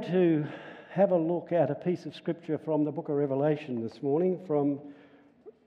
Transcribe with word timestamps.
going 0.00 0.12
to 0.12 0.48
have 0.90 1.10
a 1.10 1.16
look 1.16 1.52
at 1.52 1.70
a 1.70 1.74
piece 1.74 2.06
of 2.06 2.14
scripture 2.14 2.58
from 2.58 2.84
the 2.84 2.92
book 2.92 3.08
of 3.08 3.16
Revelation 3.16 3.82
this 3.82 4.02
morning, 4.02 4.40
from 4.46 4.80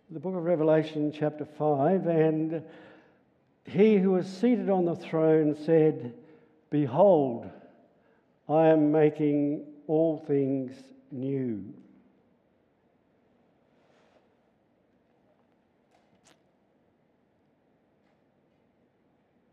the 0.10 0.20
book 0.20 0.36
of 0.36 0.44
Revelation, 0.44 1.12
chapter 1.12 1.46
5. 1.46 2.08
And 2.08 2.64
he 3.66 3.98
who 3.98 4.12
was 4.12 4.28
seated 4.28 4.70
on 4.70 4.86
the 4.86 4.96
throne 4.96 5.56
said, 5.66 6.14
Behold, 6.70 7.50
I 8.50 8.68
am 8.68 8.92
making 8.92 9.66
all 9.88 10.24
things 10.26 10.74
new. 11.12 11.64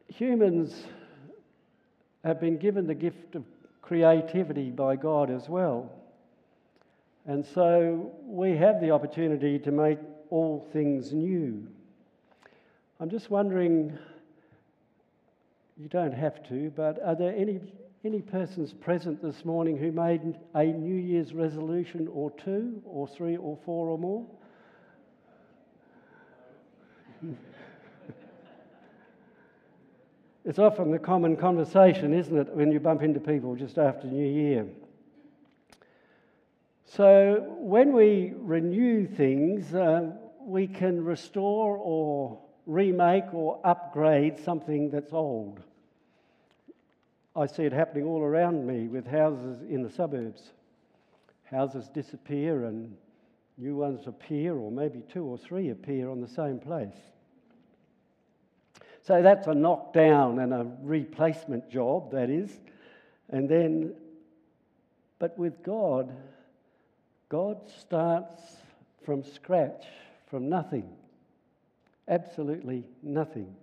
Humans 0.08 0.74
have 2.24 2.40
been 2.40 2.58
given 2.58 2.86
the 2.86 2.94
gift 2.94 3.34
of 3.34 3.44
creativity 3.90 4.70
by 4.70 4.94
God 4.94 5.32
as 5.32 5.48
well. 5.48 5.90
And 7.26 7.44
so 7.44 8.12
we 8.22 8.56
have 8.56 8.80
the 8.80 8.92
opportunity 8.92 9.58
to 9.58 9.72
make 9.72 9.98
all 10.30 10.64
things 10.72 11.12
new. 11.12 11.66
I'm 13.00 13.10
just 13.10 13.32
wondering, 13.32 13.98
you 15.76 15.88
don't 15.88 16.14
have 16.14 16.40
to, 16.50 16.70
but 16.76 17.02
are 17.04 17.16
there 17.16 17.34
any, 17.34 17.58
any 18.04 18.20
persons 18.20 18.72
present 18.72 19.20
this 19.20 19.44
morning 19.44 19.76
who 19.76 19.90
made 19.90 20.38
a 20.54 20.66
New 20.66 20.94
Year's 20.94 21.34
resolution 21.34 22.06
or 22.12 22.30
two, 22.30 22.80
or 22.84 23.08
three, 23.08 23.36
or 23.38 23.58
four, 23.64 23.88
or 23.88 23.98
more? 23.98 24.24
It's 30.50 30.58
often 30.58 30.90
the 30.90 30.98
common 30.98 31.36
conversation, 31.36 32.12
isn't 32.12 32.36
it, 32.36 32.48
when 32.56 32.72
you 32.72 32.80
bump 32.80 33.02
into 33.02 33.20
people 33.20 33.54
just 33.54 33.78
after 33.78 34.08
New 34.08 34.26
Year? 34.26 34.66
So, 36.84 37.54
when 37.60 37.92
we 37.92 38.32
renew 38.36 39.06
things, 39.06 39.72
uh, 39.72 40.10
we 40.40 40.66
can 40.66 41.04
restore 41.04 41.76
or 41.76 42.40
remake 42.66 43.32
or 43.32 43.60
upgrade 43.62 44.40
something 44.40 44.90
that's 44.90 45.12
old. 45.12 45.60
I 47.36 47.46
see 47.46 47.62
it 47.62 47.72
happening 47.72 48.06
all 48.06 48.20
around 48.20 48.66
me 48.66 48.88
with 48.88 49.06
houses 49.06 49.62
in 49.70 49.84
the 49.84 49.90
suburbs. 49.90 50.50
Houses 51.44 51.88
disappear 51.94 52.64
and 52.64 52.96
new 53.56 53.76
ones 53.76 54.08
appear, 54.08 54.56
or 54.56 54.72
maybe 54.72 55.04
two 55.12 55.22
or 55.22 55.38
three 55.38 55.70
appear 55.70 56.10
on 56.10 56.20
the 56.20 56.26
same 56.26 56.58
place. 56.58 56.98
So 59.02 59.22
that's 59.22 59.46
a 59.46 59.54
knockdown 59.54 60.38
and 60.38 60.52
a 60.52 60.66
replacement 60.82 61.70
job, 61.70 62.12
that 62.12 62.30
is. 62.30 62.50
And 63.30 63.48
then, 63.48 63.94
but 65.18 65.38
with 65.38 65.62
God, 65.62 66.14
God 67.28 67.58
starts 67.80 68.34
from 69.04 69.22
scratch, 69.22 69.84
from 70.28 70.48
nothing, 70.48 70.88
absolutely 72.08 72.84
nothing. 73.02 73.54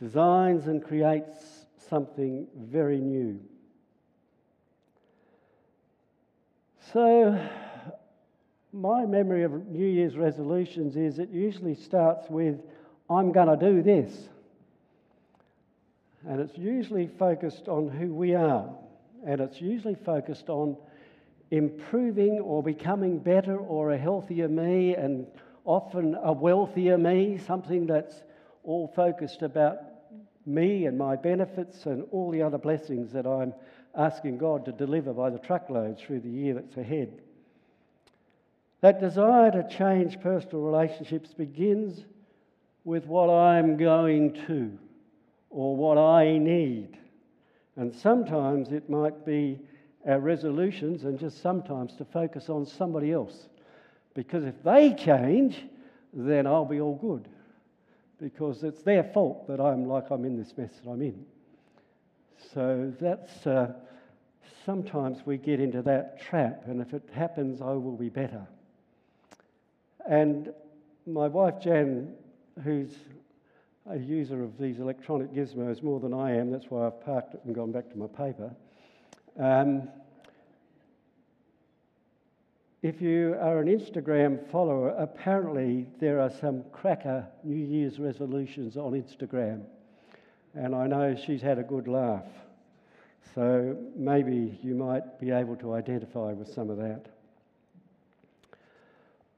Designs 0.00 0.66
and 0.66 0.82
creates 0.82 1.66
something 1.88 2.46
very 2.56 2.98
new. 2.98 3.40
So, 6.92 7.38
my 8.72 9.04
memory 9.04 9.44
of 9.44 9.66
New 9.68 9.86
Year's 9.86 10.16
resolutions 10.16 10.96
is 10.96 11.18
it 11.18 11.30
usually 11.30 11.74
starts 11.74 12.28
with, 12.28 12.60
I'm 13.16 13.32
going 13.32 13.48
to 13.48 13.56
do 13.56 13.82
this. 13.82 14.28
And 16.28 16.40
it's 16.40 16.56
usually 16.56 17.08
focused 17.18 17.68
on 17.68 17.88
who 17.88 18.14
we 18.14 18.34
are. 18.34 18.68
And 19.26 19.40
it's 19.40 19.60
usually 19.60 19.94
focused 19.94 20.48
on 20.48 20.76
improving 21.50 22.40
or 22.40 22.62
becoming 22.62 23.18
better 23.18 23.56
or 23.56 23.92
a 23.92 23.98
healthier 23.98 24.48
me 24.48 24.94
and 24.94 25.26
often 25.64 26.16
a 26.22 26.32
wealthier 26.32 26.98
me, 26.98 27.38
something 27.46 27.86
that's 27.86 28.22
all 28.64 28.92
focused 28.94 29.42
about 29.42 29.78
me 30.46 30.86
and 30.86 30.98
my 30.98 31.16
benefits 31.16 31.86
and 31.86 32.04
all 32.10 32.30
the 32.30 32.42
other 32.42 32.58
blessings 32.58 33.12
that 33.12 33.26
I'm 33.26 33.52
asking 33.96 34.38
God 34.38 34.64
to 34.64 34.72
deliver 34.72 35.12
by 35.12 35.30
the 35.30 35.38
truckload 35.38 35.98
through 35.98 36.20
the 36.20 36.30
year 36.30 36.54
that's 36.54 36.76
ahead. 36.76 37.20
That 38.80 39.00
desire 39.00 39.50
to 39.52 39.68
change 39.68 40.20
personal 40.20 40.62
relationships 40.62 41.32
begins 41.34 42.04
with 42.84 43.06
what 43.06 43.30
I'm 43.30 43.76
going 43.76 44.34
to 44.46 44.78
or 45.50 45.76
what 45.76 45.98
I 45.98 46.38
need. 46.38 46.98
And 47.76 47.94
sometimes 47.94 48.72
it 48.72 48.90
might 48.90 49.24
be 49.24 49.58
our 50.06 50.18
resolutions, 50.18 51.04
and 51.04 51.18
just 51.18 51.40
sometimes 51.40 51.94
to 51.96 52.04
focus 52.04 52.48
on 52.48 52.66
somebody 52.66 53.12
else. 53.12 53.46
Because 54.14 54.44
if 54.44 54.60
they 54.64 54.94
change, 54.94 55.64
then 56.12 56.46
I'll 56.46 56.64
be 56.64 56.80
all 56.80 56.96
good. 56.96 57.28
Because 58.20 58.62
it's 58.64 58.82
their 58.82 59.04
fault 59.04 59.46
that 59.48 59.60
I'm 59.60 59.86
like 59.86 60.10
I'm 60.10 60.24
in 60.24 60.36
this 60.36 60.52
mess 60.56 60.72
that 60.82 60.90
I'm 60.90 61.02
in. 61.02 61.24
So 62.52 62.92
that's 63.00 63.46
uh, 63.46 63.72
sometimes 64.66 65.24
we 65.24 65.38
get 65.38 65.60
into 65.60 65.82
that 65.82 66.20
trap, 66.20 66.64
and 66.66 66.80
if 66.80 66.92
it 66.92 67.08
happens, 67.12 67.60
I 67.60 67.72
will 67.72 67.96
be 67.96 68.08
better. 68.08 68.46
And 70.08 70.52
my 71.06 71.28
wife 71.28 71.60
Jan, 71.62 72.12
who's 72.62 72.94
a 73.90 73.98
user 73.98 74.42
of 74.42 74.58
these 74.58 74.78
electronic 74.78 75.32
gizmos 75.32 75.82
more 75.82 75.98
than 75.98 76.14
I 76.14 76.36
am. 76.36 76.50
That's 76.50 76.66
why 76.70 76.86
I've 76.86 77.04
parked 77.04 77.34
it 77.34 77.40
and 77.44 77.54
gone 77.54 77.72
back 77.72 77.90
to 77.90 77.98
my 77.98 78.06
paper. 78.06 78.54
Um, 79.38 79.88
if 82.82 83.00
you 83.00 83.36
are 83.40 83.60
an 83.60 83.68
Instagram 83.68 84.44
follower, 84.50 84.90
apparently 84.90 85.86
there 86.00 86.20
are 86.20 86.30
some 86.30 86.64
cracker 86.72 87.26
New 87.44 87.64
Year's 87.64 87.98
resolutions 87.98 88.76
on 88.76 88.92
Instagram. 88.92 89.62
And 90.54 90.74
I 90.74 90.86
know 90.86 91.16
she's 91.16 91.40
had 91.40 91.58
a 91.58 91.62
good 91.62 91.88
laugh. 91.88 92.26
So 93.34 93.76
maybe 93.96 94.58
you 94.62 94.74
might 94.74 95.18
be 95.20 95.30
able 95.30 95.56
to 95.56 95.74
identify 95.74 96.32
with 96.32 96.52
some 96.52 96.70
of 96.70 96.76
that. 96.78 97.06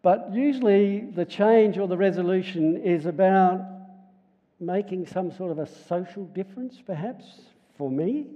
But 0.05 0.35
usually 0.35 1.01
the 1.01 1.25
change 1.25 1.79
or 1.79 1.89
the 1.89 1.97
resolution 1.97 2.77
is 2.77 3.07
about 3.07 3.63
making 4.61 5.07
some 5.07 5.33
sort 5.33 5.51
of 5.51 5.59
a 5.59 5.67
social 5.67 6.27
difference, 6.27 6.79
perhaps, 6.85 7.25
for 7.79 7.91
me, 7.91 8.27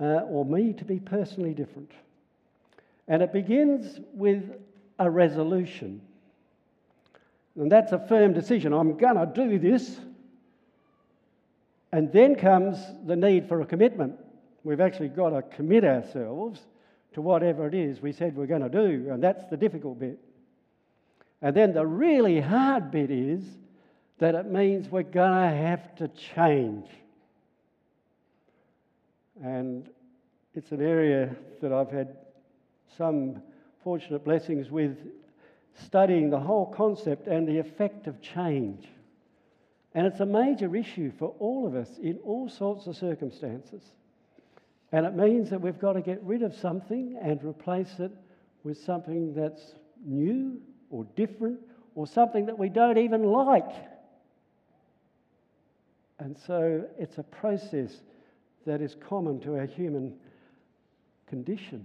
uh, 0.00 0.20
or 0.30 0.44
me 0.44 0.72
to 0.72 0.84
be 0.84 1.00
personally 1.00 1.52
different. 1.52 1.90
And 3.08 3.24
it 3.24 3.32
begins 3.32 3.98
with 4.12 4.44
a 5.00 5.10
resolution. 5.10 6.00
And 7.56 7.72
that's 7.72 7.90
a 7.90 7.98
firm 7.98 8.32
decision. 8.32 8.72
I'm 8.72 8.96
going 8.96 9.16
to 9.16 9.26
do 9.34 9.58
this. 9.58 9.98
And 11.90 12.12
then 12.12 12.36
comes 12.36 12.78
the 13.04 13.16
need 13.16 13.48
for 13.48 13.60
a 13.62 13.66
commitment. 13.66 14.14
We've 14.62 14.80
actually 14.80 15.08
got 15.08 15.30
to 15.30 15.42
commit 15.42 15.82
ourselves 15.82 16.60
to 17.14 17.20
whatever 17.20 17.66
it 17.66 17.74
is 17.74 18.00
we 18.00 18.12
said 18.12 18.36
we're 18.36 18.46
going 18.46 18.62
to 18.62 18.68
do. 18.68 19.08
And 19.10 19.20
that's 19.20 19.44
the 19.46 19.56
difficult 19.56 19.98
bit. 19.98 20.20
And 21.44 21.54
then 21.54 21.74
the 21.74 21.86
really 21.86 22.40
hard 22.40 22.90
bit 22.90 23.10
is 23.10 23.44
that 24.18 24.34
it 24.34 24.46
means 24.46 24.88
we're 24.88 25.02
going 25.02 25.50
to 25.50 25.54
have 25.54 25.94
to 25.96 26.08
change. 26.08 26.86
And 29.42 29.86
it's 30.54 30.72
an 30.72 30.80
area 30.80 31.36
that 31.60 31.70
I've 31.70 31.90
had 31.90 32.16
some 32.96 33.42
fortunate 33.82 34.24
blessings 34.24 34.70
with 34.70 34.96
studying 35.74 36.30
the 36.30 36.40
whole 36.40 36.64
concept 36.64 37.26
and 37.26 37.46
the 37.46 37.58
effect 37.58 38.06
of 38.06 38.22
change. 38.22 38.88
And 39.94 40.06
it's 40.06 40.20
a 40.20 40.26
major 40.26 40.74
issue 40.74 41.12
for 41.18 41.34
all 41.40 41.66
of 41.66 41.74
us 41.74 41.90
in 42.02 42.20
all 42.24 42.48
sorts 42.48 42.86
of 42.86 42.96
circumstances. 42.96 43.82
And 44.92 45.04
it 45.04 45.14
means 45.14 45.50
that 45.50 45.60
we've 45.60 45.78
got 45.78 45.92
to 45.92 46.00
get 46.00 46.22
rid 46.22 46.42
of 46.42 46.54
something 46.54 47.18
and 47.20 47.44
replace 47.44 47.98
it 47.98 48.12
with 48.62 48.82
something 48.82 49.34
that's 49.34 49.74
new 50.06 50.62
or 50.94 51.04
different 51.16 51.58
or 51.96 52.06
something 52.06 52.46
that 52.46 52.56
we 52.56 52.68
don't 52.68 52.98
even 52.98 53.24
like. 53.24 53.68
And 56.20 56.38
so 56.46 56.84
it's 56.96 57.18
a 57.18 57.24
process 57.24 57.92
that 58.64 58.80
is 58.80 58.96
common 59.08 59.40
to 59.40 59.56
our 59.56 59.66
human 59.66 60.14
condition. 61.26 61.84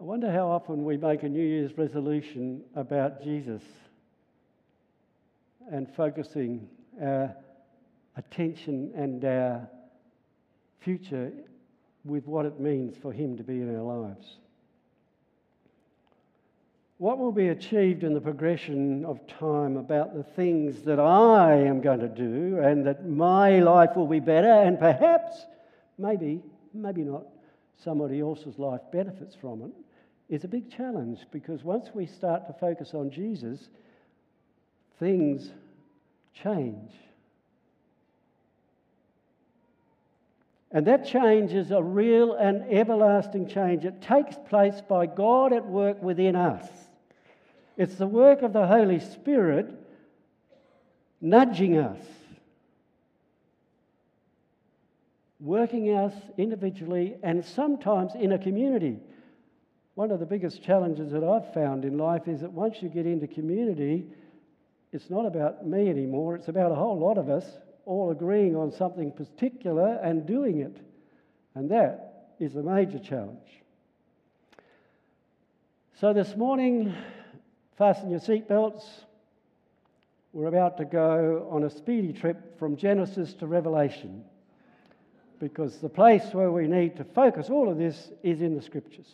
I 0.00 0.04
wonder 0.04 0.30
how 0.30 0.48
often 0.48 0.84
we 0.84 0.96
make 0.96 1.24
a 1.24 1.28
New 1.28 1.44
Year's 1.44 1.76
resolution 1.76 2.62
about 2.76 3.22
Jesus 3.22 3.62
and 5.70 5.92
focusing 5.96 6.68
our 7.00 7.34
attention 8.16 8.92
and 8.96 9.24
our 9.24 9.68
future 10.80 11.32
with 12.04 12.26
what 12.26 12.46
it 12.46 12.60
means 12.60 12.96
for 13.00 13.12
Him 13.12 13.36
to 13.36 13.42
be 13.42 13.54
in 13.54 13.74
our 13.74 13.82
lives. 13.82 14.38
What 17.02 17.18
will 17.18 17.32
be 17.32 17.48
achieved 17.48 18.04
in 18.04 18.14
the 18.14 18.20
progression 18.20 19.04
of 19.04 19.26
time 19.26 19.76
about 19.76 20.14
the 20.14 20.22
things 20.22 20.82
that 20.82 21.00
I 21.00 21.56
am 21.56 21.80
going 21.80 21.98
to 21.98 22.08
do 22.08 22.60
and 22.62 22.86
that 22.86 23.08
my 23.08 23.58
life 23.58 23.96
will 23.96 24.06
be 24.06 24.20
better 24.20 24.52
and 24.52 24.78
perhaps, 24.78 25.46
maybe, 25.98 26.40
maybe 26.72 27.02
not, 27.02 27.24
somebody 27.82 28.20
else's 28.20 28.56
life 28.56 28.82
benefits 28.92 29.34
from 29.34 29.62
it 29.62 29.72
is 30.32 30.44
a 30.44 30.48
big 30.48 30.70
challenge 30.70 31.18
because 31.32 31.64
once 31.64 31.88
we 31.92 32.06
start 32.06 32.46
to 32.46 32.52
focus 32.52 32.94
on 32.94 33.10
Jesus, 33.10 33.68
things 35.00 35.50
change. 36.40 36.92
And 40.70 40.86
that 40.86 41.04
change 41.04 41.52
is 41.52 41.72
a 41.72 41.82
real 41.82 42.34
and 42.34 42.62
everlasting 42.72 43.48
change. 43.48 43.84
It 43.84 44.00
takes 44.00 44.36
place 44.48 44.80
by 44.88 45.06
God 45.06 45.52
at 45.52 45.66
work 45.66 46.00
within 46.00 46.36
us. 46.36 46.68
It's 47.76 47.94
the 47.94 48.06
work 48.06 48.42
of 48.42 48.52
the 48.52 48.66
Holy 48.66 49.00
Spirit 49.00 49.66
nudging 51.20 51.78
us, 51.78 52.00
working 55.40 55.96
us 55.96 56.12
individually 56.36 57.16
and 57.22 57.44
sometimes 57.44 58.12
in 58.14 58.32
a 58.32 58.38
community. 58.38 58.98
One 59.94 60.10
of 60.10 60.20
the 60.20 60.26
biggest 60.26 60.62
challenges 60.62 61.12
that 61.12 61.22
I've 61.22 61.52
found 61.54 61.84
in 61.84 61.98
life 61.98 62.28
is 62.28 62.40
that 62.40 62.52
once 62.52 62.82
you 62.82 62.88
get 62.88 63.06
into 63.06 63.26
community, 63.26 64.06
it's 64.92 65.10
not 65.10 65.26
about 65.26 65.66
me 65.66 65.88
anymore, 65.88 66.36
it's 66.36 66.48
about 66.48 66.72
a 66.72 66.74
whole 66.74 66.98
lot 66.98 67.18
of 67.18 67.28
us 67.28 67.44
all 67.84 68.10
agreeing 68.10 68.56
on 68.56 68.70
something 68.70 69.10
particular 69.12 69.98
and 70.02 70.26
doing 70.26 70.60
it. 70.60 70.76
And 71.54 71.70
that 71.70 72.28
is 72.38 72.56
a 72.56 72.62
major 72.62 72.98
challenge. 72.98 73.38
So 76.00 76.12
this 76.12 76.36
morning, 76.36 76.94
fasten 77.82 78.10
your 78.10 78.20
seatbelts. 78.20 78.84
We're 80.32 80.46
about 80.46 80.76
to 80.76 80.84
go 80.84 81.48
on 81.50 81.64
a 81.64 81.70
speedy 81.70 82.12
trip 82.12 82.56
from 82.56 82.76
Genesis 82.76 83.34
to 83.34 83.48
Revelation 83.48 84.22
because 85.40 85.78
the 85.78 85.88
place 85.88 86.22
where 86.30 86.52
we 86.52 86.68
need 86.68 86.94
to 86.98 87.02
focus 87.02 87.50
all 87.50 87.68
of 87.68 87.78
this 87.78 88.12
is 88.22 88.40
in 88.40 88.54
the 88.54 88.62
scriptures. 88.62 89.08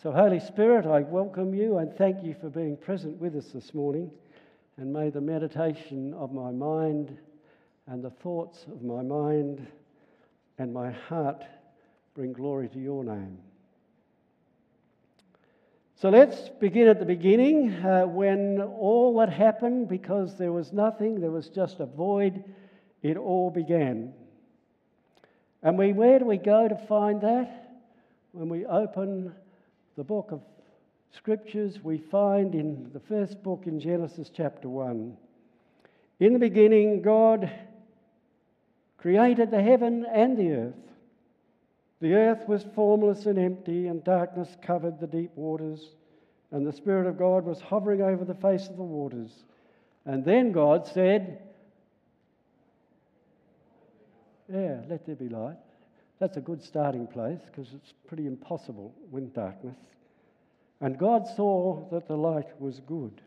So, 0.00 0.12
Holy 0.12 0.38
Spirit, 0.38 0.86
I 0.86 1.00
welcome 1.00 1.52
you 1.52 1.78
and 1.78 1.92
thank 1.96 2.22
you 2.22 2.36
for 2.40 2.48
being 2.48 2.76
present 2.76 3.20
with 3.20 3.34
us 3.34 3.46
this 3.46 3.74
morning. 3.74 4.12
And 4.76 4.92
may 4.92 5.10
the 5.10 5.20
meditation 5.20 6.14
of 6.14 6.32
my 6.32 6.52
mind 6.52 7.18
and 7.88 8.04
the 8.04 8.10
thoughts 8.10 8.66
of 8.68 8.84
my 8.84 9.02
mind 9.02 9.66
and 10.58 10.72
my 10.72 10.92
heart 10.92 11.42
bring 12.14 12.32
glory 12.32 12.68
to 12.68 12.78
your 12.78 13.02
name. 13.02 13.38
So 16.00 16.10
let's 16.10 16.48
begin 16.60 16.86
at 16.86 17.00
the 17.00 17.04
beginning 17.04 17.72
uh, 17.84 18.04
when 18.04 18.62
all 18.62 19.18
that 19.18 19.32
happened, 19.32 19.88
because 19.88 20.38
there 20.38 20.52
was 20.52 20.72
nothing, 20.72 21.20
there 21.20 21.32
was 21.32 21.48
just 21.48 21.80
a 21.80 21.86
void, 21.86 22.44
it 23.02 23.16
all 23.16 23.50
began. 23.50 24.12
And 25.60 25.76
we, 25.76 25.92
where 25.92 26.20
do 26.20 26.24
we 26.24 26.36
go 26.36 26.68
to 26.68 26.76
find 26.86 27.20
that? 27.22 27.80
When 28.30 28.48
we 28.48 28.64
open 28.64 29.34
the 29.96 30.04
book 30.04 30.30
of 30.30 30.40
Scriptures, 31.10 31.82
we 31.82 31.98
find 31.98 32.54
in 32.54 32.90
the 32.92 33.00
first 33.00 33.42
book 33.42 33.64
in 33.66 33.80
Genesis 33.80 34.30
chapter 34.32 34.68
1. 34.68 35.16
In 36.20 36.32
the 36.32 36.38
beginning, 36.38 37.02
God 37.02 37.50
created 38.98 39.50
the 39.50 39.62
heaven 39.62 40.06
and 40.14 40.36
the 40.36 40.52
earth. 40.52 40.74
The 42.00 42.14
earth 42.14 42.48
was 42.48 42.64
formless 42.74 43.26
and 43.26 43.38
empty, 43.38 43.88
and 43.88 44.04
darkness 44.04 44.56
covered 44.62 45.00
the 45.00 45.06
deep 45.06 45.32
waters, 45.34 45.94
and 46.52 46.66
the 46.66 46.72
Spirit 46.72 47.06
of 47.06 47.18
God 47.18 47.44
was 47.44 47.60
hovering 47.60 48.02
over 48.02 48.24
the 48.24 48.34
face 48.34 48.68
of 48.68 48.76
the 48.76 48.82
waters. 48.82 49.30
And 50.04 50.24
then 50.24 50.52
God 50.52 50.86
said, 50.86 51.42
Yeah, 54.50 54.80
let 54.88 55.04
there 55.04 55.16
be 55.16 55.28
light. 55.28 55.56
That's 56.20 56.36
a 56.36 56.40
good 56.40 56.62
starting 56.62 57.06
place 57.06 57.40
because 57.46 57.72
it's 57.74 57.92
pretty 58.06 58.26
impossible 58.26 58.94
with 59.10 59.34
darkness. 59.34 59.76
And 60.80 60.98
God 60.98 61.26
saw 61.36 61.88
that 61.90 62.08
the 62.08 62.16
light 62.16 62.48
was 62.60 62.80
good. 62.80 63.20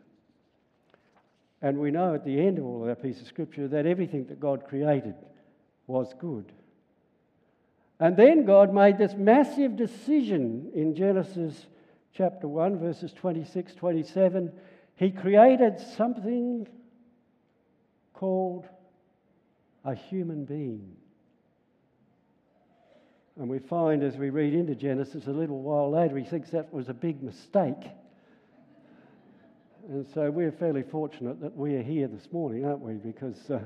And 1.60 1.78
we 1.78 1.90
know 1.90 2.14
at 2.14 2.24
the 2.24 2.40
end 2.40 2.58
of 2.58 2.64
all 2.64 2.82
of 2.82 2.88
that 2.88 3.02
piece 3.02 3.20
of 3.20 3.28
scripture 3.28 3.68
that 3.68 3.86
everything 3.86 4.26
that 4.26 4.40
God 4.40 4.66
created 4.66 5.14
was 5.86 6.12
good. 6.18 6.50
And 8.02 8.16
then 8.16 8.44
God 8.44 8.74
made 8.74 8.98
this 8.98 9.14
massive 9.14 9.76
decision 9.76 10.72
in 10.74 10.96
Genesis 10.96 11.66
chapter 12.12 12.48
1, 12.48 12.80
verses 12.80 13.12
26 13.12 13.76
27. 13.76 14.50
He 14.96 15.12
created 15.12 15.78
something 15.78 16.66
called 18.12 18.66
a 19.84 19.94
human 19.94 20.44
being. 20.44 20.96
And 23.38 23.48
we 23.48 23.60
find 23.60 24.02
as 24.02 24.16
we 24.16 24.30
read 24.30 24.52
into 24.52 24.74
Genesis 24.74 25.28
a 25.28 25.32
little 25.32 25.62
while 25.62 25.88
later, 25.92 26.18
he 26.18 26.24
thinks 26.24 26.50
that 26.50 26.74
was 26.74 26.88
a 26.88 26.94
big 26.94 27.22
mistake. 27.22 27.84
And 29.88 30.04
so 30.12 30.28
we're 30.28 30.50
fairly 30.50 30.82
fortunate 30.82 31.40
that 31.40 31.56
we 31.56 31.76
are 31.76 31.82
here 31.84 32.08
this 32.08 32.32
morning, 32.32 32.64
aren't 32.64 32.80
we? 32.80 32.94
Because 32.94 33.48
uh, 33.48 33.60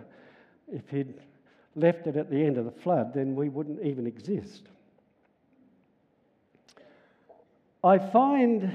if 0.71 0.87
he'd 0.91 1.15
left 1.77 2.07
it 2.07 2.17
at 2.17 2.31
the 2.31 2.43
end 2.45 2.57
of 2.57 2.65
the 2.65 2.71
flood, 2.71 3.15
then 3.15 3.37
we 3.37 3.49
wouldn't 3.49 3.83
even 3.85 4.07
exist. 4.07 4.63
I 7.85 7.99
find 7.99 8.73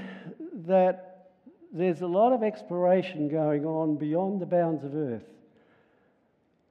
that 0.66 1.32
there's 1.72 2.00
a 2.00 2.06
lot 2.06 2.32
of 2.32 2.42
exploration 2.42 3.28
going 3.28 3.66
on 3.66 3.96
beyond 3.96 4.40
the 4.40 4.46
bounds 4.46 4.84
of 4.84 4.94
Earth. 4.94 5.28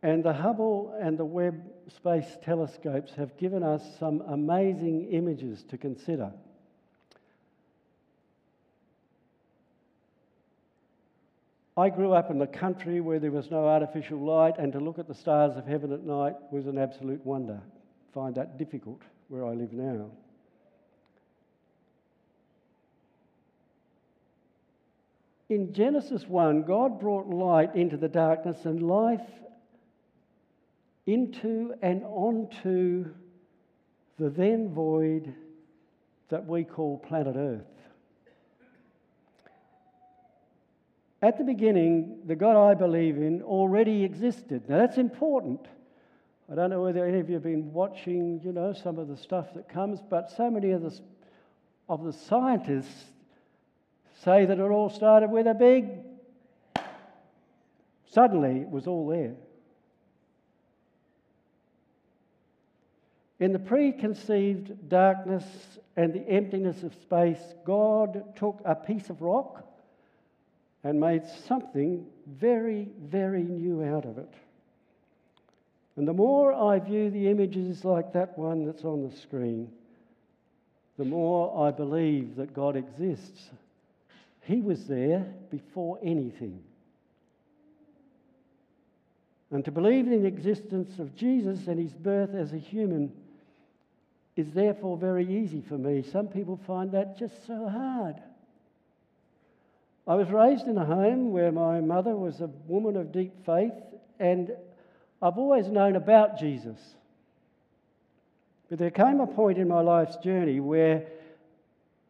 And 0.01 0.23
the 0.23 0.33
Hubble 0.33 0.97
and 0.99 1.17
the 1.17 1.25
Webb 1.25 1.61
space 1.95 2.37
telescopes 2.43 3.13
have 3.15 3.37
given 3.37 3.61
us 3.61 3.83
some 3.99 4.21
amazing 4.21 5.11
images 5.11 5.63
to 5.65 5.77
consider. 5.77 6.31
I 11.81 11.89
grew 11.89 12.13
up 12.13 12.29
in 12.29 12.37
the 12.37 12.45
country 12.45 13.01
where 13.01 13.17
there 13.17 13.31
was 13.31 13.49
no 13.49 13.67
artificial 13.67 14.19
light, 14.19 14.59
and 14.59 14.71
to 14.73 14.79
look 14.79 14.99
at 14.99 15.07
the 15.07 15.15
stars 15.15 15.57
of 15.57 15.65
heaven 15.65 15.91
at 15.91 16.03
night 16.03 16.35
was 16.51 16.67
an 16.67 16.77
absolute 16.77 17.25
wonder. 17.25 17.59
I 17.59 18.13
find 18.13 18.35
that 18.35 18.59
difficult 18.59 19.01
where 19.29 19.47
I 19.47 19.53
live 19.53 19.73
now. 19.73 20.11
In 25.49 25.73
Genesis 25.73 26.27
1, 26.27 26.65
God 26.65 26.99
brought 26.99 27.27
light 27.27 27.75
into 27.75 27.97
the 27.97 28.07
darkness 28.07 28.63
and 28.65 28.83
life 28.83 29.27
into 31.07 31.73
and 31.81 32.03
onto 32.03 33.05
the 34.19 34.29
then 34.29 34.71
void 34.71 35.33
that 36.29 36.45
we 36.45 36.63
call 36.63 36.99
planet 36.99 37.35
Earth. 37.35 37.70
At 41.23 41.37
the 41.37 41.43
beginning, 41.43 42.21
the 42.25 42.35
God 42.35 42.57
I 42.57 42.73
believe 42.73 43.17
in 43.17 43.43
already 43.43 44.03
existed. 44.03 44.67
Now 44.67 44.77
that's 44.77 44.97
important. 44.97 45.67
I 46.51 46.55
don't 46.55 46.71
know 46.71 46.81
whether 46.81 47.05
any 47.05 47.19
of 47.19 47.29
you 47.29 47.35
have 47.35 47.43
been 47.43 47.71
watching, 47.71 48.41
you 48.43 48.51
know, 48.51 48.73
some 48.73 48.97
of 48.97 49.07
the 49.07 49.15
stuff 49.15 49.53
that 49.53 49.69
comes, 49.69 49.99
but 50.01 50.31
so 50.31 50.49
many 50.49 50.71
of 50.71 50.81
the, 50.81 50.99
of 51.87 52.03
the 52.03 52.11
scientists 52.11 53.05
say 54.23 54.45
that 54.45 54.57
it 54.57 54.61
all 54.61 54.89
started 54.89 55.29
with 55.29 55.45
a 55.45 55.53
big. 55.53 55.89
Suddenly, 58.09 58.61
it 58.61 58.69
was 58.69 58.87
all 58.87 59.07
there. 59.07 59.35
In 63.39 63.53
the 63.53 63.59
preconceived 63.59 64.89
darkness 64.89 65.43
and 65.95 66.13
the 66.13 66.27
emptiness 66.27 66.83
of 66.83 66.93
space, 66.95 67.39
God 67.63 68.35
took 68.35 68.61
a 68.65 68.75
piece 68.75 69.09
of 69.09 69.21
rock 69.21 69.70
and 70.83 70.99
made 70.99 71.23
something 71.47 72.05
very, 72.27 72.89
very 72.99 73.43
new 73.43 73.83
out 73.83 74.05
of 74.05 74.17
it. 74.17 74.33
And 75.95 76.07
the 76.07 76.13
more 76.13 76.53
I 76.53 76.79
view 76.79 77.09
the 77.09 77.29
images 77.29 77.83
like 77.85 78.13
that 78.13 78.37
one 78.37 78.65
that's 78.65 78.83
on 78.83 79.07
the 79.07 79.15
screen, 79.15 79.69
the 80.97 81.05
more 81.05 81.67
I 81.67 81.71
believe 81.71 82.35
that 82.37 82.53
God 82.53 82.75
exists. 82.75 83.49
He 84.41 84.61
was 84.61 84.85
there 84.87 85.25
before 85.49 85.99
anything. 86.03 86.61
And 89.51 89.65
to 89.65 89.71
believe 89.71 90.07
in 90.07 90.21
the 90.21 90.27
existence 90.27 90.97
of 90.97 91.15
Jesus 91.15 91.67
and 91.67 91.77
his 91.77 91.93
birth 91.93 92.33
as 92.33 92.53
a 92.53 92.57
human 92.57 93.11
is 94.37 94.51
therefore 94.51 94.97
very 94.97 95.27
easy 95.27 95.61
for 95.61 95.77
me. 95.77 96.03
Some 96.03 96.27
people 96.27 96.59
find 96.65 96.91
that 96.93 97.17
just 97.17 97.45
so 97.45 97.67
hard. 97.67 98.15
I 100.11 100.15
was 100.15 100.29
raised 100.29 100.67
in 100.67 100.77
a 100.77 100.83
home 100.83 101.31
where 101.31 101.53
my 101.53 101.79
mother 101.79 102.13
was 102.13 102.41
a 102.41 102.49
woman 102.67 102.97
of 102.97 103.13
deep 103.13 103.45
faith, 103.45 103.71
and 104.19 104.51
I've 105.21 105.37
always 105.37 105.67
known 105.67 105.95
about 105.95 106.37
Jesus. 106.37 106.77
But 108.69 108.77
there 108.77 108.91
came 108.91 109.21
a 109.21 109.27
point 109.27 109.57
in 109.57 109.69
my 109.69 109.79
life's 109.79 110.17
journey 110.17 110.59
where 110.59 111.05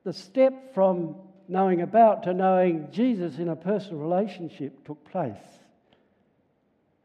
the 0.04 0.14
step 0.14 0.74
from 0.74 1.14
knowing 1.48 1.82
about 1.82 2.24
to 2.24 2.34
knowing 2.34 2.88
Jesus 2.92 3.38
in 3.38 3.50
a 3.50 3.56
personal 3.56 4.00
relationship 4.00 4.84
took 4.84 5.08
place. 5.12 5.36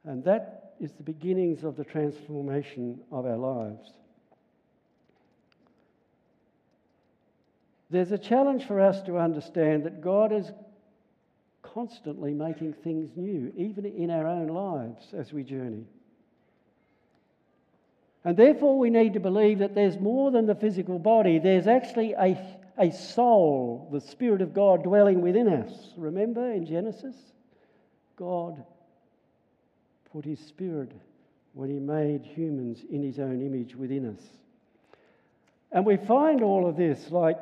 And 0.03 0.25
that 0.25 0.77
is 0.81 0.93
the 0.93 1.03
beginnings 1.03 1.63
of 1.63 1.77
the 1.77 1.85
transformation 1.85 3.01
of 3.13 3.27
our 3.27 3.37
lives. 3.37 3.91
There's 7.91 8.13
a 8.13 8.19
challenge 8.19 8.65
for 8.65 8.81
us 8.81 9.03
to 9.03 9.19
understand 9.19 9.85
that 9.85 10.01
God 10.01 10.33
is 10.33 10.51
constantly 11.77 12.33
making 12.33 12.73
things 12.73 13.11
new, 13.17 13.53
even 13.55 13.85
in 13.85 14.11
our 14.11 14.27
own 14.27 14.47
lives 14.47 15.09
as 15.13 15.31
we 15.31 15.43
journey. 15.43 15.85
And 18.25 18.35
therefore, 18.35 18.79
we 18.79 18.89
need 18.89 19.13
to 19.13 19.21
believe 19.21 19.59
that 19.59 19.75
there's 19.75 19.99
more 19.99 20.31
than 20.31 20.47
the 20.47 20.55
physical 20.55 20.99
body. 20.99 21.39
There's 21.39 21.67
actually 21.67 22.15
a, 22.15 22.35
a 22.79 22.91
soul, 22.91 23.91
the 23.93 24.01
Spirit 24.01 24.41
of 24.41 24.55
God 24.55 24.85
dwelling 24.85 25.21
within 25.21 25.49
us. 25.49 25.71
Remember 25.99 26.51
in 26.51 26.65
Genesis? 26.65 27.15
God 28.17 28.65
put 30.11 30.25
His 30.25 30.41
Spirit 30.41 30.93
when 31.53 31.69
He 31.69 31.79
made 31.79 32.25
humans 32.25 32.85
in 32.91 33.03
His 33.03 33.19
own 33.19 33.43
image 33.43 33.77
within 33.77 34.17
us. 34.17 34.23
And 35.73 35.85
we 35.85 35.99
find 35.99 36.43
all 36.43 36.67
of 36.67 36.79
this 36.79 37.11
like 37.11 37.37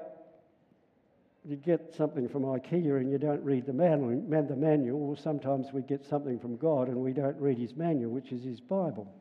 you 1.47 1.57
get 1.57 1.95
something 1.95 2.29
from 2.29 2.43
IKEA 2.43 2.97
and 3.01 3.11
you 3.11 3.19
don't 3.19 3.43
read 3.45 3.67
the 3.67 3.73
manual, 3.73 4.21
the 4.43 4.57
manual, 4.57 5.11
or 5.11 5.17
sometimes 5.17 5.73
we 5.73 5.83
get 5.83 6.05
something 6.05 6.39
from 6.39 6.57
God 6.57 6.89
and 6.89 6.97
we 6.97 7.13
don't 7.13 7.37
read 7.39 7.59
His 7.59 7.77
manual, 7.77 8.11
which 8.11 8.33
is 8.33 8.43
His 8.43 8.61
Bible. 8.61 9.13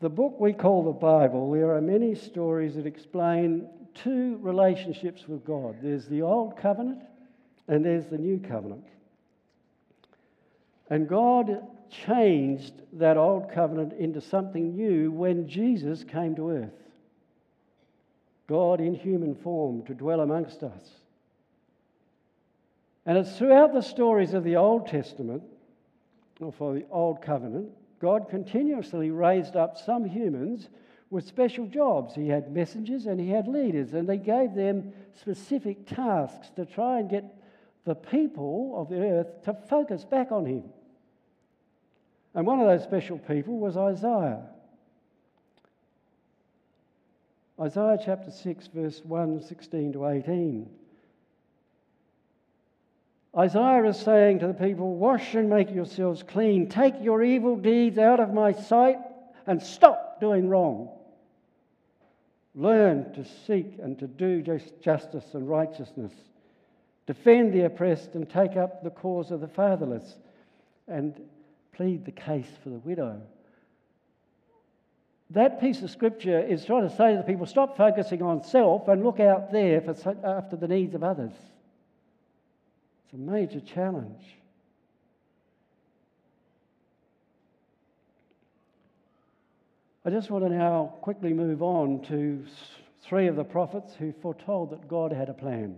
The 0.00 0.08
book 0.08 0.38
we 0.38 0.52
call 0.52 0.84
the 0.84 0.92
Bible, 0.92 1.50
there 1.50 1.74
are 1.74 1.80
many 1.80 2.14
stories 2.14 2.76
that 2.76 2.86
explain 2.86 3.68
two 3.94 4.38
relationships 4.40 5.26
with 5.26 5.44
God 5.44 5.76
there's 5.82 6.06
the 6.06 6.22
Old 6.22 6.56
Covenant 6.56 7.02
and 7.66 7.84
there's 7.84 8.06
the 8.06 8.18
New 8.18 8.38
Covenant. 8.38 8.84
And 10.90 11.08
God 11.08 11.66
changed 11.90 12.74
that 12.94 13.16
Old 13.16 13.50
Covenant 13.52 13.94
into 13.94 14.20
something 14.20 14.76
new 14.76 15.10
when 15.10 15.48
Jesus 15.48 16.04
came 16.04 16.36
to 16.36 16.50
earth. 16.50 16.87
God 18.48 18.80
in 18.80 18.94
human 18.94 19.34
form 19.36 19.84
to 19.84 19.94
dwell 19.94 20.20
amongst 20.20 20.62
us. 20.62 20.82
And 23.06 23.16
it's 23.16 23.36
throughout 23.36 23.72
the 23.72 23.82
stories 23.82 24.34
of 24.34 24.42
the 24.42 24.56
Old 24.56 24.88
Testament, 24.88 25.42
or 26.40 26.52
for 26.52 26.74
the 26.74 26.84
Old 26.90 27.22
Covenant, 27.22 27.70
God 28.00 28.28
continuously 28.28 29.10
raised 29.10 29.56
up 29.56 29.76
some 29.78 30.04
humans 30.04 30.68
with 31.10 31.26
special 31.26 31.66
jobs. 31.66 32.14
He 32.14 32.28
had 32.28 32.52
messengers 32.52 33.06
and 33.06 33.18
he 33.20 33.30
had 33.30 33.48
leaders, 33.48 33.94
and 33.94 34.08
they 34.08 34.18
gave 34.18 34.54
them 34.54 34.92
specific 35.20 35.86
tasks 35.86 36.50
to 36.56 36.64
try 36.64 37.00
and 37.00 37.08
get 37.08 37.24
the 37.84 37.94
people 37.94 38.74
of 38.76 38.88
the 38.88 39.00
earth 39.00 39.42
to 39.44 39.54
focus 39.54 40.04
back 40.04 40.30
on 40.30 40.44
Him. 40.44 40.64
And 42.34 42.46
one 42.46 42.60
of 42.60 42.66
those 42.66 42.82
special 42.82 43.18
people 43.18 43.58
was 43.58 43.76
Isaiah. 43.76 44.42
Isaiah 47.60 47.98
chapter 48.04 48.30
6, 48.30 48.68
verse 48.68 49.00
1, 49.04 49.42
16 49.42 49.92
to 49.94 50.06
18. 50.06 50.70
Isaiah 53.36 53.84
is 53.84 53.96
saying 53.98 54.38
to 54.38 54.46
the 54.46 54.54
people, 54.54 54.94
Wash 54.94 55.34
and 55.34 55.50
make 55.50 55.70
yourselves 55.70 56.22
clean. 56.22 56.68
Take 56.68 56.94
your 57.00 57.22
evil 57.22 57.56
deeds 57.56 57.98
out 57.98 58.20
of 58.20 58.32
my 58.32 58.52
sight 58.52 58.98
and 59.46 59.60
stop 59.60 60.20
doing 60.20 60.48
wrong. 60.48 60.88
Learn 62.54 63.12
to 63.14 63.24
seek 63.46 63.78
and 63.82 63.98
to 63.98 64.06
do 64.06 64.42
justice 64.80 65.34
and 65.34 65.48
righteousness. 65.48 66.12
Defend 67.06 67.52
the 67.52 67.64
oppressed 67.64 68.14
and 68.14 68.28
take 68.28 68.56
up 68.56 68.82
the 68.82 68.90
cause 68.90 69.30
of 69.30 69.40
the 69.40 69.48
fatherless 69.48 70.18
and 70.86 71.20
plead 71.72 72.04
the 72.04 72.12
case 72.12 72.50
for 72.62 72.70
the 72.70 72.78
widow. 72.78 73.20
That 75.30 75.60
piece 75.60 75.82
of 75.82 75.90
scripture 75.90 76.40
is 76.40 76.64
trying 76.64 76.88
to 76.88 76.96
say 76.96 77.12
to 77.12 77.18
the 77.18 77.22
people 77.22 77.46
stop 77.46 77.76
focusing 77.76 78.22
on 78.22 78.42
self 78.42 78.88
and 78.88 79.04
look 79.04 79.20
out 79.20 79.52
there 79.52 79.80
for, 79.80 80.16
after 80.24 80.56
the 80.56 80.68
needs 80.68 80.94
of 80.94 81.02
others. 81.02 81.32
It's 83.04 83.14
a 83.14 83.16
major 83.16 83.60
challenge. 83.60 84.24
I 90.04 90.10
just 90.10 90.30
want 90.30 90.44
to 90.44 90.50
now 90.50 90.94
quickly 91.02 91.34
move 91.34 91.62
on 91.62 92.00
to 92.04 92.42
three 93.02 93.26
of 93.26 93.36
the 93.36 93.44
prophets 93.44 93.94
who 93.98 94.12
foretold 94.22 94.70
that 94.70 94.88
God 94.88 95.12
had 95.12 95.28
a 95.28 95.34
plan. 95.34 95.76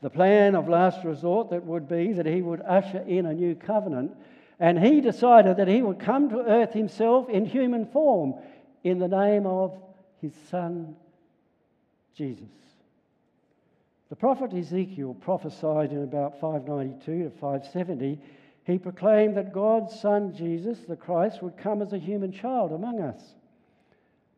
The 0.00 0.10
plan 0.10 0.54
of 0.54 0.68
last 0.68 1.04
resort 1.04 1.50
that 1.50 1.64
would 1.64 1.88
be 1.88 2.12
that 2.12 2.26
he 2.26 2.40
would 2.40 2.62
usher 2.62 2.98
in 2.98 3.26
a 3.26 3.34
new 3.34 3.56
covenant, 3.56 4.16
and 4.60 4.78
he 4.78 5.00
decided 5.00 5.56
that 5.56 5.68
he 5.68 5.82
would 5.82 6.00
come 6.00 6.28
to 6.30 6.40
earth 6.40 6.72
himself 6.72 7.28
in 7.28 7.44
human 7.44 7.86
form 7.86 8.34
in 8.82 8.98
the 8.98 9.08
name 9.08 9.46
of 9.46 9.76
his 10.20 10.32
son 10.50 10.96
Jesus. 12.16 12.48
The 14.08 14.16
prophet 14.16 14.52
Ezekiel 14.52 15.14
prophesied 15.14 15.92
in 15.92 16.02
about 16.02 16.40
592 16.40 17.24
to 17.24 17.30
570. 17.30 18.18
He 18.64 18.78
proclaimed 18.78 19.36
that 19.36 19.52
God's 19.52 19.98
Son 20.00 20.34
Jesus, 20.34 20.78
the 20.80 20.96
Christ, 20.96 21.42
would 21.42 21.56
come 21.56 21.80
as 21.80 21.92
a 21.92 21.98
human 21.98 22.32
child 22.32 22.72
among 22.72 23.00
us. 23.00 23.20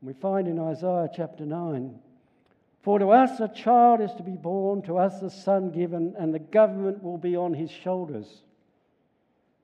We 0.03 0.13
find 0.13 0.49
in 0.49 0.59
Isaiah 0.59 1.09
chapter 1.15 1.45
9 1.45 1.99
For 2.83 2.99
to 2.99 3.11
us 3.11 3.41
a 3.41 3.49
child 3.49 4.01
is 4.01 4.13
to 4.15 4.23
be 4.23 4.37
born, 4.37 4.83
to 4.83 4.99
us 4.99 5.23
a 5.23 5.31
son 5.31 5.71
given, 5.71 6.15
and 6.19 6.35
the 6.35 6.39
government 6.39 7.03
will 7.03 7.19
be 7.19 7.37
on 7.37 7.55
his 7.55 7.71
shoulders. 7.71 8.43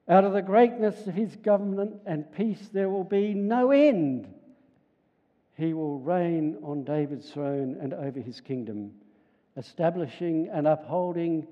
Out 0.09 0.25
of 0.25 0.33
the 0.33 0.43
greatness 0.43 1.07
of 1.07 1.15
his 1.15 1.35
government 1.37 1.97
and 2.07 2.31
peace 2.33 2.69
there 2.73 2.89
will 2.89 3.05
be 3.05 3.35
no 3.35 3.71
end. 3.71 4.33
He 5.57 5.73
will 5.73 5.99
reign 5.99 6.59
on 6.63 6.85
David's 6.85 7.31
throne 7.31 7.79
and 7.81 7.93
over 7.95 8.21
his 8.21 8.41
kingdom 8.41 8.93
establishing 9.57 10.49
and 10.53 10.67
upholding, 10.67 11.47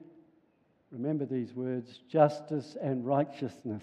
remember 0.91 1.25
these 1.25 1.55
words, 1.55 2.01
justice 2.11 2.77
and 2.81 3.07
righteousness. 3.07 3.83